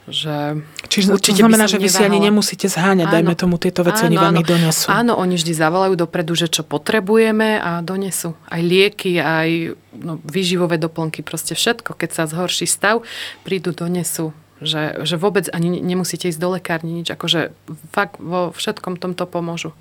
Že 0.05 0.61
Čiže 0.85 1.17
určite 1.17 1.41
to 1.41 1.49
znamená, 1.49 1.65
že 1.65 1.81
vy 1.81 1.89
si 1.89 2.05
ani 2.05 2.21
nemusíte 2.21 2.69
zháňať, 2.69 3.09
áno, 3.09 3.15
dajme 3.17 3.33
tomu 3.33 3.57
tieto 3.57 3.81
veci, 3.81 4.05
áno, 4.05 4.13
oni 4.13 4.17
vám 4.21 4.35
ich 4.37 4.47
donesú. 4.47 4.85
Áno, 4.93 5.17
oni 5.17 5.35
vždy 5.41 5.53
zavolajú 5.57 5.93
dopredu, 5.97 6.37
že 6.37 6.47
čo 6.53 6.61
potrebujeme 6.61 7.57
a 7.57 7.81
donesú. 7.81 8.37
Aj 8.45 8.61
lieky, 8.61 9.17
aj 9.17 9.73
no, 9.97 10.21
výživové 10.21 10.77
doplnky, 10.77 11.25
proste 11.25 11.57
všetko. 11.57 11.97
Keď 11.97 12.09
sa 12.13 12.23
zhorší 12.29 12.69
stav, 12.69 13.01
prídu, 13.41 13.73
donesú 13.73 14.37
že, 14.61 15.01
že 15.09 15.17
vôbec 15.17 15.49
ani 15.49 15.81
nemusíte 15.81 16.29
ísť 16.29 16.37
do 16.37 16.53
lekárni, 16.53 17.01
nič, 17.01 17.09
akože 17.09 17.49
fakt 17.89 18.21
vo 18.21 18.53
všetkom 18.53 19.01
tomto 19.01 19.25
pomôžu. 19.25 19.73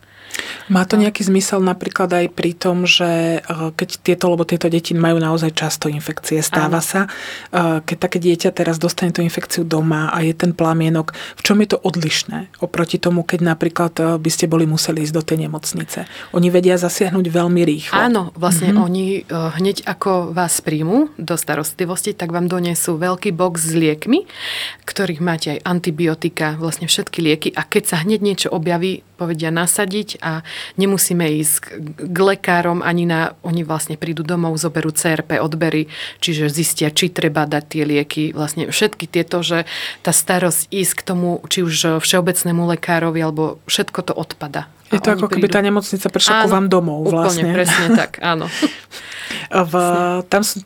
Má 0.70 0.86
to 0.86 0.94
nejaký 0.94 1.26
zmysel 1.26 1.58
napríklad 1.58 2.10
aj 2.10 2.26
pri 2.30 2.54
tom, 2.54 2.86
že 2.86 3.42
eh, 3.42 3.70
keď 3.74 3.88
tieto, 4.00 4.30
lebo 4.30 4.46
tieto 4.46 4.70
deti 4.70 4.94
majú 4.94 5.18
naozaj 5.18 5.50
často 5.54 5.90
infekcie, 5.90 6.38
stáva 6.40 6.78
Áno. 6.78 6.86
sa, 6.86 7.00
eh, 7.06 7.82
keď 7.82 7.96
také 7.98 8.18
dieťa 8.22 8.50
teraz 8.54 8.78
dostane 8.78 9.10
tú 9.10 9.20
infekciu 9.20 9.66
doma 9.66 10.14
a 10.14 10.22
je 10.22 10.34
ten 10.34 10.54
plamienok, 10.54 11.12
v 11.36 11.42
čom 11.42 11.58
je 11.62 11.74
to 11.74 11.78
odlišné 11.82 12.62
oproti 12.62 13.02
tomu, 13.02 13.26
keď 13.26 13.40
napríklad 13.42 13.92
eh, 13.98 14.04
by 14.16 14.30
ste 14.30 14.46
boli 14.46 14.64
museli 14.64 15.02
ísť 15.02 15.14
do 15.14 15.22
tej 15.26 15.38
nemocnice? 15.48 16.06
Oni 16.36 16.48
vedia 16.48 16.78
zasiahnuť 16.78 17.26
veľmi 17.26 17.62
rýchlo. 17.66 17.96
Áno, 17.96 18.22
vlastne 18.38 18.70
mm-hmm. 18.72 18.86
oni 18.86 19.04
hneď 19.30 19.82
ako 19.86 20.30
vás 20.30 20.62
príjmu 20.62 21.12
do 21.18 21.34
starostlivosti, 21.34 22.14
tak 22.14 22.30
vám 22.30 22.46
donesú 22.46 22.96
veľký 22.96 23.34
box 23.34 23.70
s 23.70 23.74
liekmi, 23.74 24.26
ktorých 24.86 25.20
máte 25.22 25.58
aj 25.58 25.60
antibiotika, 25.66 26.54
vlastne 26.58 26.86
všetky 26.86 27.18
lieky 27.22 27.48
a 27.54 27.66
keď 27.66 27.82
sa 27.90 27.96
hneď 28.02 28.20
niečo 28.22 28.48
objaví, 28.52 29.02
povedia 29.20 29.52
nasadiť 29.52 30.19
a 30.20 30.44
nemusíme 30.80 31.24
ísť 31.40 31.80
k 32.00 32.18
lekárom 32.18 32.80
ani 32.80 33.04
na, 33.04 33.36
oni 33.44 33.64
vlastne 33.64 34.00
prídu 34.00 34.24
domov, 34.24 34.56
zoberú 34.56 34.92
CRP 34.92 35.40
odbery, 35.40 35.88
čiže 36.20 36.52
zistia, 36.52 36.92
či 36.92 37.12
treba 37.12 37.44
dať 37.44 37.64
tie 37.66 37.82
lieky. 37.84 38.32
Vlastne 38.32 38.68
všetky 38.68 39.08
tieto, 39.08 39.44
že 39.44 39.68
tá 40.00 40.12
starosť 40.12 40.72
ísť 40.72 40.92
k 40.96 41.02
tomu, 41.02 41.30
či 41.48 41.64
už 41.64 42.00
všeobecnému 42.00 42.64
lekárovi, 42.78 43.20
alebo 43.20 43.58
všetko 43.66 44.00
to 44.08 44.12
odpada. 44.16 44.68
Je 44.90 44.98
to 44.98 45.14
ako 45.14 45.26
prídu... 45.30 45.34
keby 45.38 45.48
tá 45.48 45.60
nemocnica 45.62 46.06
prišla 46.10 46.46
ku 46.46 46.48
vám 46.50 46.66
domov 46.66 47.06
vlastne. 47.06 47.46
Úplne, 47.46 47.54
presne 47.54 47.86
tak, 47.94 48.18
áno. 48.22 48.50
V, 49.50 49.74
tam 50.26 50.42
sú, 50.46 50.62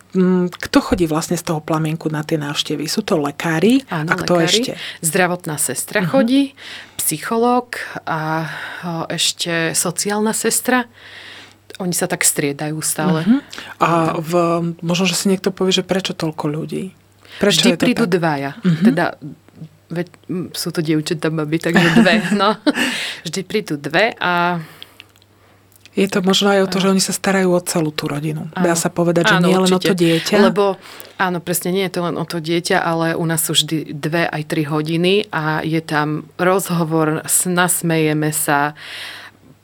kto 0.48 0.78
chodí 0.80 1.04
vlastne 1.08 1.36
z 1.36 1.44
toho 1.44 1.60
plamienku 1.60 2.12
na 2.12 2.20
tie 2.20 2.36
návštevy? 2.36 2.84
Sú 2.88 3.00
to 3.00 3.16
lekári? 3.16 3.84
Áno, 3.88 4.12
a 4.12 4.14
kto 4.16 4.40
lekári. 4.40 4.48
ešte? 4.48 4.72
Zdravotná 5.00 5.56
sestra 5.56 6.04
uh-huh. 6.04 6.12
chodí, 6.12 6.52
psychológ 7.00 7.80
a 8.04 8.48
ešte 9.08 9.72
sociálna 9.72 10.36
sestra. 10.36 10.88
Oni 11.80 11.96
sa 11.96 12.08
tak 12.08 12.24
striedajú 12.28 12.76
stále. 12.84 13.24
Uh-huh. 13.24 13.40
A 13.80 13.88
v, 14.20 14.32
možno, 14.84 15.08
že 15.08 15.16
si 15.16 15.32
niekto 15.32 15.52
povie, 15.52 15.72
že 15.72 15.84
prečo 15.84 16.12
toľko 16.12 16.44
ľudí? 16.48 16.92
Prečo 17.40 17.68
Vždy 17.68 17.80
prídu 17.80 18.04
tak? 18.04 18.20
dvaja. 18.20 18.50
Uh-huh. 18.60 18.84
Teda 18.84 19.16
veď, 19.90 20.06
sú 20.54 20.68
to 20.72 20.80
dievčatá 20.80 21.28
baby, 21.28 21.58
takže 21.60 21.88
dve. 22.00 22.14
No. 22.40 22.56
Vždy 23.24 23.40
prídu 23.46 23.74
dve 23.76 24.12
a 24.18 24.60
je 25.94 26.10
to 26.10 26.26
možno 26.26 26.50
aj 26.50 26.66
o 26.66 26.70
to, 26.70 26.82
že 26.82 26.90
oni 26.90 26.98
sa 26.98 27.14
starajú 27.14 27.54
o 27.54 27.60
celú 27.62 27.94
tú 27.94 28.10
rodinu. 28.10 28.50
Áno. 28.50 28.66
Dá 28.66 28.74
sa 28.74 28.90
povedať, 28.90 29.30
že 29.30 29.36
áno, 29.38 29.46
nie 29.46 29.54
len 29.54 29.70
o 29.70 29.78
to 29.78 29.94
dieťa. 29.94 30.42
Lebo 30.42 30.74
áno, 31.22 31.38
presne 31.38 31.70
nie 31.70 31.86
je 31.86 31.94
to 31.94 32.00
len 32.02 32.18
o 32.18 32.26
to 32.26 32.42
dieťa, 32.42 32.82
ale 32.82 33.14
u 33.14 33.22
nás 33.22 33.46
sú 33.46 33.54
vždy 33.54 33.94
dve 33.94 34.26
aj 34.26 34.42
tri 34.50 34.66
hodiny 34.66 35.30
a 35.30 35.62
je 35.62 35.78
tam 35.78 36.26
rozhovor, 36.34 37.22
nasmejeme 37.46 38.34
sa, 38.34 38.74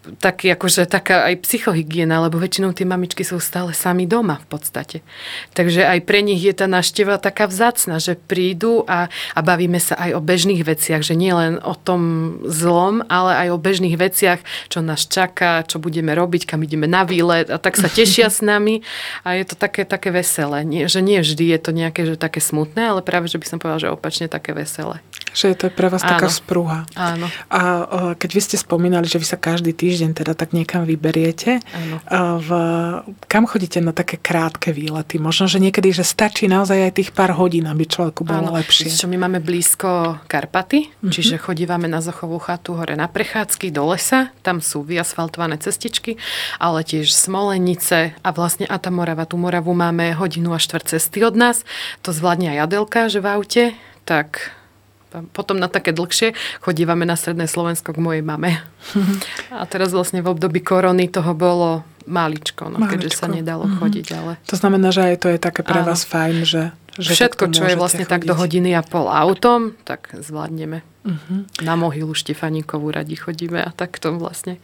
taký, 0.00 0.56
akože 0.56 0.88
taká 0.88 1.28
aj 1.28 1.44
psychohygiena, 1.44 2.24
lebo 2.24 2.40
väčšinou 2.40 2.72
tie 2.72 2.88
mamičky 2.88 3.20
sú 3.20 3.36
stále 3.36 3.76
sami 3.76 4.08
doma 4.08 4.40
v 4.40 4.46
podstate. 4.48 5.04
Takže 5.52 5.84
aj 5.84 6.00
pre 6.08 6.24
nich 6.24 6.40
je 6.40 6.56
tá 6.56 6.64
návšteva 6.64 7.20
taká 7.20 7.44
vzácna, 7.44 8.00
že 8.00 8.16
prídu 8.16 8.88
a, 8.88 9.12
a 9.36 9.40
bavíme 9.44 9.76
sa 9.76 10.00
aj 10.00 10.16
o 10.16 10.20
bežných 10.24 10.64
veciach, 10.64 11.04
že 11.04 11.12
nie 11.12 11.32
len 11.36 11.60
o 11.60 11.76
tom 11.76 12.36
zlom, 12.48 13.04
ale 13.12 13.46
aj 13.46 13.48
o 13.52 13.58
bežných 13.60 13.96
veciach, 14.00 14.40
čo 14.72 14.80
nás 14.80 15.04
čaká, 15.04 15.68
čo 15.68 15.76
budeme 15.76 16.16
robiť, 16.16 16.48
kam 16.48 16.64
ideme 16.64 16.88
na 16.88 17.04
výlet 17.04 17.52
a 17.52 17.60
tak 17.60 17.76
sa 17.76 17.92
tešia 17.92 18.32
s 18.32 18.40
nami 18.40 18.80
a 19.20 19.36
je 19.36 19.44
to 19.44 19.54
také, 19.54 19.84
také 19.84 20.08
veselé. 20.08 20.64
Nie, 20.64 20.88
že 20.88 21.04
nie 21.04 21.20
vždy 21.20 21.44
je 21.44 21.58
to 21.60 21.70
nejaké 21.76 22.08
že 22.08 22.16
také 22.16 22.40
smutné, 22.40 22.88
ale 22.88 23.04
práve, 23.04 23.28
že 23.28 23.36
by 23.36 23.46
som 23.46 23.58
povedala, 23.60 23.84
že 23.84 23.92
opačne 23.92 24.32
také 24.32 24.56
veselé. 24.56 25.04
Že 25.36 25.44
je 25.52 25.56
to 25.60 25.66
pre 25.70 25.92
vás 25.92 26.02
Áno. 26.02 26.10
taká 26.16 26.28
sprúha. 26.32 26.88
Áno. 26.96 27.28
A 27.52 27.60
keď 28.16 28.30
vy 28.32 28.40
ste 28.40 28.56
spomínali, 28.56 29.06
že 29.06 29.20
vy 29.20 29.26
sa 29.28 29.38
každý 29.38 29.70
týždeň 29.70 29.99
teda 30.16 30.32
tak 30.32 30.56
niekam 30.56 30.88
vyberiete. 30.88 31.60
V, 32.10 32.48
kam 33.28 33.44
chodíte 33.44 33.84
na 33.84 33.92
také 33.92 34.16
krátke 34.16 34.72
výlety? 34.72 35.20
Možno, 35.20 35.44
že 35.44 35.60
niekedy, 35.60 35.92
že 35.92 36.04
stačí 36.06 36.48
naozaj 36.48 36.88
aj 36.88 36.92
tých 36.96 37.10
pár 37.12 37.36
hodín, 37.36 37.68
aby 37.68 37.84
človeku 37.84 38.24
bolo 38.24 38.52
Áno. 38.52 38.56
lepšie. 38.56 38.88
Čo 38.88 39.10
my 39.10 39.20
máme 39.20 39.44
blízko 39.44 40.22
Karpaty, 40.24 40.88
uh-huh. 40.88 41.12
čiže 41.12 41.36
chodívame 41.36 41.90
na 41.90 42.00
Zochovú 42.00 42.40
chatu 42.40 42.72
hore 42.80 42.96
na 42.96 43.10
prechádzky 43.10 43.68
do 43.68 43.92
lesa, 43.92 44.32
tam 44.40 44.64
sú 44.64 44.80
vyasfaltované 44.80 45.60
cestičky, 45.60 46.16
ale 46.56 46.80
tiež 46.86 47.12
Smolenice 47.12 48.16
a 48.24 48.28
vlastne 48.32 48.64
Atamorava, 48.64 49.28
tú 49.28 49.36
Moravu 49.36 49.76
máme 49.76 50.16
hodinu 50.16 50.54
a 50.54 50.62
štvrt 50.62 50.96
cesty 50.96 51.20
od 51.26 51.34
nás. 51.34 51.68
To 52.06 52.14
zvládne 52.14 52.56
aj 52.56 52.58
Adelka, 52.70 53.10
že 53.10 53.18
v 53.18 53.26
aute, 53.28 53.64
tak 54.06 54.54
potom 55.34 55.58
na 55.58 55.66
také 55.66 55.90
dlhšie 55.90 56.32
chodívame 56.62 57.02
na 57.02 57.18
Stredné 57.18 57.50
Slovensko 57.50 57.90
k 57.90 57.98
mojej 57.98 58.22
mame. 58.22 58.62
A 59.60 59.66
teraz 59.66 59.90
vlastne 59.90 60.22
v 60.22 60.30
období 60.30 60.62
korony 60.62 61.10
toho 61.10 61.34
bolo 61.34 61.82
maličko, 62.06 62.70
no, 62.70 62.78
maličko. 62.78 62.90
keďže 62.96 63.10
sa 63.12 63.26
nedalo 63.26 63.66
mm-hmm. 63.66 63.80
chodiť. 63.82 64.06
Ale... 64.14 64.32
To 64.46 64.56
znamená, 64.56 64.88
že 64.94 65.14
aj 65.14 65.16
to 65.20 65.28
je 65.30 65.38
také 65.38 65.62
pre 65.66 65.82
Áno. 65.82 65.90
vás 65.90 66.02
fajn, 66.06 66.36
že, 66.46 66.62
že 66.96 67.10
Všetko, 67.14 67.50
čo 67.50 67.66
je 67.66 67.76
vlastne 67.78 68.06
chodiť. 68.06 68.14
tak 68.14 68.26
do 68.26 68.34
hodiny 68.34 68.74
a 68.74 68.82
pol 68.82 69.10
autom, 69.10 69.74
tak 69.86 70.14
zvládneme. 70.14 70.86
Uh-huh. 71.00 71.48
Na 71.64 71.80
mohylu 71.80 72.12
Štefaníkovú 72.12 72.92
radi 72.92 73.16
chodíme 73.16 73.56
a 73.56 73.72
tak 73.72 73.96
to 73.96 74.12
vlastne 74.20 74.60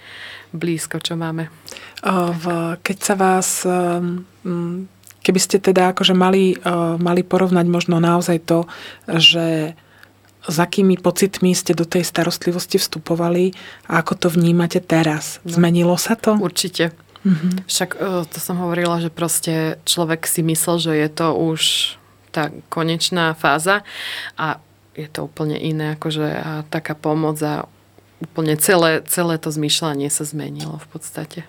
blízko, 0.53 1.01
čo 1.01 1.17
máme. 1.17 1.49
Keď 2.85 2.99
sa 3.01 3.15
vás 3.17 3.65
um, 3.65 4.21
keby 5.27 5.41
ste 5.43 5.59
teda 5.59 5.91
akože 5.91 6.15
mali, 6.15 6.55
mali 7.03 7.27
porovnať 7.27 7.67
možno 7.67 7.99
naozaj 7.99 8.47
to, 8.47 8.71
že 9.11 9.75
s 10.47 10.57
akými 10.57 10.97
pocitmi 10.97 11.53
ste 11.53 11.75
do 11.75 11.83
tej 11.83 12.07
starostlivosti 12.07 12.79
vstupovali 12.79 13.53
a 13.91 14.01
ako 14.01 14.13
to 14.15 14.29
vnímate 14.31 14.79
teraz? 14.83 15.43
No. 15.43 15.59
Zmenilo 15.59 15.99
sa 15.99 16.15
to? 16.15 16.39
Určite. 16.39 16.95
Mm-hmm. 17.27 17.67
Však 17.67 17.91
e, 17.99 18.25
to 18.31 18.39
som 18.39 18.63
hovorila, 18.63 19.03
že 19.03 19.11
proste 19.11 19.83
človek 19.83 20.31
si 20.31 20.47
myslel, 20.47 20.77
že 20.79 20.93
je 20.95 21.09
to 21.11 21.35
už 21.35 21.63
tá 22.31 22.55
konečná 22.71 23.35
fáza 23.35 23.83
a 24.39 24.63
je 24.95 25.09
to 25.11 25.29
úplne 25.29 25.59
iné, 25.59 25.99
akože 25.99 26.25
a 26.25 26.51
taká 26.69 26.97
pomoc 26.97 27.37
a 27.45 27.69
úplne 28.23 28.57
celé, 28.57 29.05
celé 29.05 29.37
to 29.37 29.53
zmýšľanie 29.53 30.09
sa 30.09 30.25
zmenilo 30.25 30.81
v 30.81 30.89
podstate. 30.89 31.41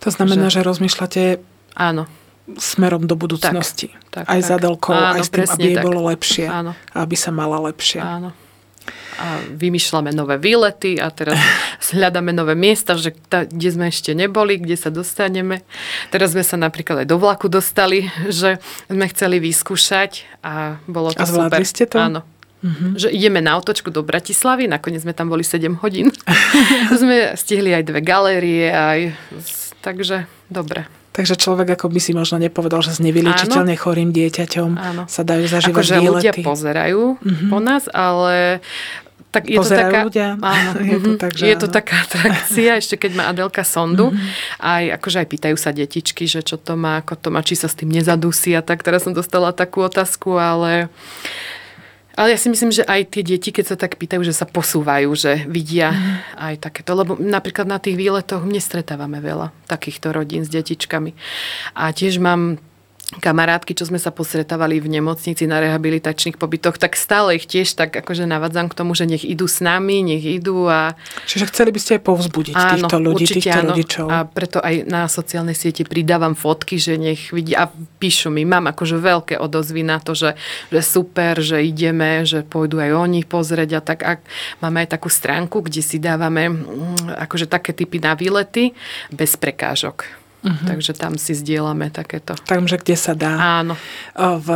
To 0.00 0.08
znamená, 0.08 0.48
že, 0.48 0.62
že 0.62 0.68
rozmýšľate 0.68 1.22
áno 1.76 2.08
smerom 2.56 3.04
do 3.04 3.12
budúcnosti. 3.18 3.92
Tak, 4.08 4.24
tak, 4.24 4.32
aj 4.32 4.40
tak. 4.40 4.48
za 4.48 4.54
Adelkou, 4.56 4.92
Áno, 4.96 5.20
aj 5.20 5.22
s 5.26 5.30
tým, 5.30 5.44
aby 5.44 5.62
jej 5.68 5.76
tak. 5.76 5.84
bolo 5.84 6.00
lepšie. 6.08 6.46
Áno. 6.48 6.72
Aby 6.96 7.16
sa 7.20 7.30
mala 7.34 7.60
lepšie. 7.60 8.00
Áno. 8.00 8.32
A 9.18 9.42
vymýšľame 9.50 10.14
nové 10.14 10.38
výlety 10.38 10.96
a 10.96 11.10
teraz 11.10 11.36
hľadáme 11.92 12.32
nové 12.32 12.56
miesta, 12.56 12.96
že 12.96 13.12
ta, 13.28 13.44
kde 13.44 13.68
sme 13.68 13.86
ešte 13.92 14.16
neboli, 14.16 14.56
kde 14.56 14.78
sa 14.78 14.88
dostaneme. 14.88 15.66
Teraz 16.08 16.32
sme 16.32 16.46
sa 16.46 16.56
napríklad 16.56 17.04
aj 17.04 17.08
do 17.10 17.20
vlaku 17.20 17.52
dostali, 17.52 18.08
že 18.32 18.62
sme 18.88 19.04
chceli 19.12 19.42
vyskúšať 19.42 20.40
a 20.40 20.80
bolo 20.88 21.12
to 21.12 21.20
a 21.20 21.26
super. 21.28 21.60
ste 21.66 21.84
to? 21.84 22.00
Áno. 22.00 22.22
Mm-hmm. 22.58 22.98
Že 22.98 23.08
ideme 23.14 23.38
na 23.38 23.54
otočku 23.54 23.94
do 23.94 24.02
Bratislavy, 24.02 24.66
nakoniec 24.66 25.06
sme 25.06 25.14
tam 25.14 25.30
boli 25.30 25.46
7 25.46 25.78
hodín. 25.78 26.10
sme 27.00 27.38
stihli 27.38 27.70
aj 27.70 27.86
dve 27.86 28.02
galérie, 28.02 28.66
aj... 28.66 29.14
takže 29.78 30.26
dobre. 30.50 30.90
Takže 31.12 31.34
človek 31.34 31.74
ako 31.74 31.90
by 31.90 32.00
si 32.00 32.14
možno 32.14 32.38
nepovedal, 32.38 32.78
že 32.84 32.94
s 32.94 33.00
nevyliečiteľne 33.02 33.74
chorým 33.74 34.14
dieťaťom 34.14 34.70
Áno. 34.78 35.02
sa 35.10 35.22
dajú 35.26 35.50
zažívať 35.50 35.74
akože 35.74 35.94
výlety. 35.98 36.14
ľudia 36.14 36.32
pozerajú 36.46 37.02
mm-hmm. 37.18 37.48
po 37.50 37.58
nás, 37.58 37.90
ale 37.90 38.62
tak 39.28 39.44
je 39.44 39.60
Pozerajú 39.60 39.76
to 39.76 39.92
taká, 39.92 40.00
ľudia. 40.08 40.28
Áno, 40.40 40.70
je, 40.88 40.98
to 41.04 41.10
tak, 41.20 41.32
že 41.36 41.44
je 41.44 41.56
to 41.60 41.68
taká 41.68 41.96
atrakcia, 42.08 42.80
ešte 42.80 42.96
keď 42.96 43.10
má 43.12 43.24
Adelka 43.28 43.60
sondu. 43.60 44.08
Mm-hmm. 44.08 44.28
Aj, 44.56 44.84
akože 44.96 45.16
aj 45.20 45.28
pýtajú 45.28 45.56
sa 45.60 45.70
detičky, 45.76 46.24
že 46.24 46.40
čo 46.40 46.56
to 46.56 46.80
má, 46.80 47.04
ako 47.04 47.14
to 47.20 47.28
má, 47.28 47.44
či 47.44 47.52
sa 47.52 47.68
s 47.68 47.76
tým 47.76 47.92
nezadusí 47.92 48.56
a 48.56 48.64
tak. 48.64 48.80
Teraz 48.80 49.04
som 49.04 49.12
dostala 49.12 49.52
takú 49.52 49.84
otázku, 49.84 50.32
ale 50.40 50.88
ale 52.18 52.34
ja 52.34 52.38
si 52.38 52.50
myslím, 52.50 52.74
že 52.74 52.82
aj 52.82 53.14
tie 53.14 53.22
deti, 53.22 53.54
keď 53.54 53.64
sa 53.64 53.76
tak 53.78 53.94
pýtajú, 53.94 54.26
že 54.26 54.34
sa 54.34 54.42
posúvajú, 54.42 55.06
že 55.14 55.46
vidia 55.46 55.94
mm. 55.94 56.34
aj 56.34 56.54
takéto. 56.58 56.98
Lebo 56.98 57.14
napríklad 57.14 57.70
na 57.70 57.78
tých 57.78 57.94
výletoch 57.94 58.42
nestretávame 58.42 59.22
veľa 59.22 59.54
takýchto 59.70 60.10
rodín 60.10 60.42
s 60.42 60.50
detičkami. 60.50 61.14
A 61.78 61.94
tiež 61.94 62.18
mám 62.18 62.58
kamarátky, 63.08 63.72
čo 63.72 63.88
sme 63.88 63.96
sa 63.96 64.12
posretávali 64.12 64.84
v 64.84 65.00
nemocnici 65.00 65.48
na 65.48 65.64
rehabilitačných 65.64 66.36
pobytoch, 66.36 66.76
tak 66.76 66.92
stále 66.92 67.40
ich 67.40 67.48
tiež 67.48 67.72
tak 67.72 67.96
akože 67.96 68.28
navadzam 68.28 68.68
k 68.68 68.76
tomu, 68.76 68.92
že 68.92 69.08
nech 69.08 69.24
idú 69.24 69.48
s 69.48 69.64
nami, 69.64 70.04
nech 70.04 70.20
idú 70.20 70.68
a... 70.68 70.92
Čiže 71.24 71.48
chceli 71.48 71.72
by 71.72 71.80
ste 71.80 71.92
aj 71.96 72.02
povzbudiť 72.04 72.52
áno, 72.52 72.68
týchto 72.68 72.96
ľudí, 73.00 73.24
týchto 73.24 73.64
áno. 73.64 73.72
rodičov. 73.72 74.06
A 74.12 74.28
preto 74.28 74.60
aj 74.60 74.84
na 74.84 75.08
sociálnej 75.08 75.56
siete 75.56 75.88
pridávam 75.88 76.36
fotky, 76.36 76.76
že 76.76 77.00
nech 77.00 77.32
vidí 77.32 77.56
a 77.56 77.72
píšu 77.72 78.28
mi, 78.28 78.44
mám 78.44 78.68
akože 78.68 79.00
veľké 79.00 79.34
odozvy 79.40 79.88
na 79.88 80.04
to, 80.04 80.12
že, 80.12 80.36
že 80.68 80.80
super, 80.84 81.40
že 81.40 81.64
ideme, 81.64 82.28
že 82.28 82.44
pôjdu 82.44 82.76
aj 82.76 82.92
oni 82.92 83.24
pozrieť 83.24 83.70
a 83.72 83.80
tak. 83.80 83.98
A 84.04 84.20
máme 84.60 84.84
aj 84.84 85.00
takú 85.00 85.08
stránku, 85.08 85.64
kde 85.64 85.80
si 85.80 85.96
dávame 85.96 86.52
mm, 86.52 87.16
akože 87.24 87.48
také 87.48 87.72
typy 87.72 88.04
na 88.04 88.12
výlety 88.12 88.76
bez 89.08 89.32
prekážok. 89.40 90.17
Uh-huh. 90.38 90.66
Takže 90.70 90.94
tam 90.94 91.18
si 91.18 91.34
zdieľame 91.34 91.90
takéto. 91.90 92.38
Takže 92.38 92.78
kde 92.78 92.94
sa 92.94 93.12
dá. 93.18 93.62
Áno. 93.62 93.74
V, 94.14 94.48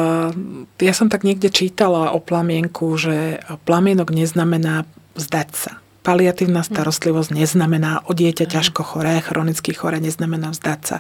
ja 0.78 0.94
som 0.94 1.10
tak 1.10 1.26
niekde 1.26 1.50
čítala 1.50 2.14
o 2.14 2.22
plamienku, 2.22 2.94
že 2.94 3.42
plamienok 3.66 4.14
neznamená 4.14 4.86
vzdať 5.18 5.50
sa. 5.52 5.72
Paliatívna 6.06 6.62
starostlivosť 6.62 7.34
neznamená 7.34 8.06
o 8.06 8.14
dieťa 8.14 8.46
uh-huh. 8.46 8.54
ťažko 8.54 8.82
choré, 8.86 9.18
chronicky 9.22 9.74
choré, 9.74 9.98
neznamená 9.98 10.54
vzdať 10.54 10.80
sa. 10.86 10.96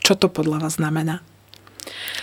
Čo 0.00 0.16
to 0.16 0.32
podľa 0.32 0.64
vás 0.64 0.80
znamená? 0.80 1.20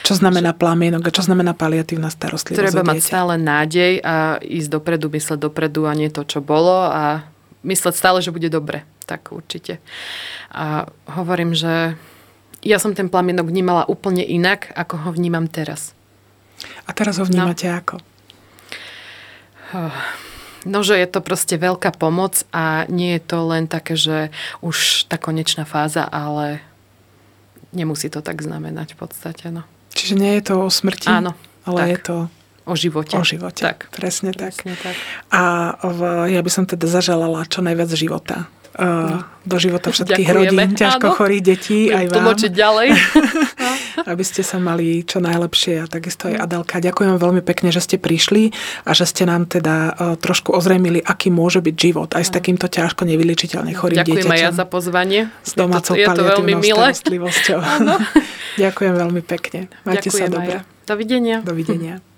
Čo 0.01 0.15
znamená 0.15 0.55
plamienok 0.55 1.11
a 1.11 1.15
čo 1.15 1.21
znamená 1.21 1.51
paliatívna 1.53 2.09
starostlivosť? 2.09 2.63
Treba 2.63 2.81
mať 2.81 3.03
stále 3.03 3.35
nádej 3.35 3.99
a 4.01 4.39
ísť 4.39 4.69
dopredu, 4.71 5.11
mysleť 5.11 5.39
dopredu 5.45 5.85
a 5.85 5.93
nie 5.93 6.09
to, 6.09 6.23
čo 6.23 6.39
bolo 6.39 6.87
a 6.89 7.27
mysleť 7.67 7.93
stále, 7.93 8.17
že 8.23 8.31
bude 8.31 8.47
dobre. 8.47 8.87
Tak 9.09 9.33
určite. 9.33 9.81
A 10.53 10.85
hovorím, 11.17 11.57
že 11.57 11.97
ja 12.61 12.77
som 12.77 12.93
ten 12.93 13.09
plamienok 13.09 13.49
vnímala 13.49 13.89
úplne 13.89 14.21
inak, 14.21 14.69
ako 14.77 15.09
ho 15.09 15.09
vnímam 15.17 15.49
teraz. 15.49 15.97
A 16.85 16.93
teraz 16.93 17.17
ho 17.17 17.25
vnímate 17.25 17.65
no. 17.65 17.75
ako? 17.81 17.95
No, 20.67 20.83
že 20.83 20.99
je 20.99 21.07
to 21.07 21.23
proste 21.23 21.55
veľká 21.55 21.95
pomoc 21.95 22.43
a 22.53 22.83
nie 22.91 23.17
je 23.17 23.21
to 23.23 23.37
len 23.47 23.65
také, 23.65 23.95
že 23.95 24.29
už 24.59 25.07
tá 25.07 25.15
konečná 25.15 25.63
fáza, 25.63 26.03
ale 26.03 26.61
nemusí 27.71 28.11
to 28.11 28.19
tak 28.19 28.43
znamenať 28.43 28.93
v 28.93 28.97
podstate. 29.07 29.49
No. 29.49 29.63
Čiže 29.95 30.19
nie 30.19 30.37
je 30.37 30.43
to 30.51 30.67
o 30.67 30.69
smrti, 30.69 31.07
Áno, 31.09 31.33
ale 31.65 31.79
tak. 31.79 31.89
je 31.89 31.99
to 32.05 32.17
O 32.69 32.77
živote. 32.77 33.17
O 33.17 33.25
živote. 33.25 33.65
Tak. 33.65 33.89
Presne, 33.89 34.29
presne 34.29 34.77
tak. 34.77 34.93
tak. 34.93 34.95
A 35.33 35.73
v, 35.81 36.29
ja 36.29 36.41
by 36.45 36.51
som 36.53 36.69
teda 36.69 36.85
zaželala 36.85 37.41
čo 37.49 37.65
najviac 37.65 37.89
života. 37.97 38.45
Do 39.45 39.57
života 39.59 39.91
všetkých 39.95 40.27
Ďakujeme. 40.29 40.61
rodín, 40.63 40.77
ťažko 40.77 41.05
Áno. 41.11 41.15
chorých 41.15 41.43
detí, 41.43 41.79
aj 41.91 42.05
vám. 42.09 42.15
Tlmočiť 42.23 42.51
ďalej. 42.51 42.87
aby 44.11 44.23
ste 44.23 44.41
sa 44.45 44.57
mali 44.61 45.03
čo 45.03 45.19
najlepšie 45.19 45.83
a 45.83 45.85
takisto 45.89 46.31
aj 46.31 46.47
Adelka. 46.47 46.79
Ďakujem 46.79 47.19
veľmi 47.19 47.41
pekne, 47.43 47.69
že 47.73 47.83
ste 47.83 47.99
prišli 47.99 48.55
a 48.87 48.91
že 48.95 49.03
ste 49.03 49.27
nám 49.27 49.49
teda 49.49 49.75
uh, 49.91 50.15
trošku 50.15 50.55
ozrejmili, 50.55 51.03
aký 51.03 51.33
môže 51.33 51.59
byť 51.59 51.75
život 51.75 52.09
aj 52.15 52.23
s 52.23 52.31
takýmto 52.31 52.71
ťažko 52.71 53.03
nevyličiteľne 53.03 53.75
chorým 53.75 53.99
Ďakujem 53.99 54.23
dieťaťom. 54.23 54.31
Ďakujem 54.31 54.47
aj 54.47 54.55
ja 54.55 54.55
za 54.55 54.65
pozvanie. 54.65 55.21
S 55.43 55.53
domácou 55.57 55.93
je 55.99 56.05
to, 56.07 56.11
je 56.11 56.17
to 56.17 56.23
veľmi 56.23 56.53
milé. 56.55 56.87
starostlivosťou. 56.95 57.59
Ďakujem 58.63 58.93
veľmi 58.95 59.21
pekne. 59.23 59.59
Majte 59.83 60.09
Ďakujem 60.09 60.29
sa 60.29 60.31
dobre. 60.31 60.57
Dovidenia. 60.87 61.37
Dovidenia. 61.45 62.08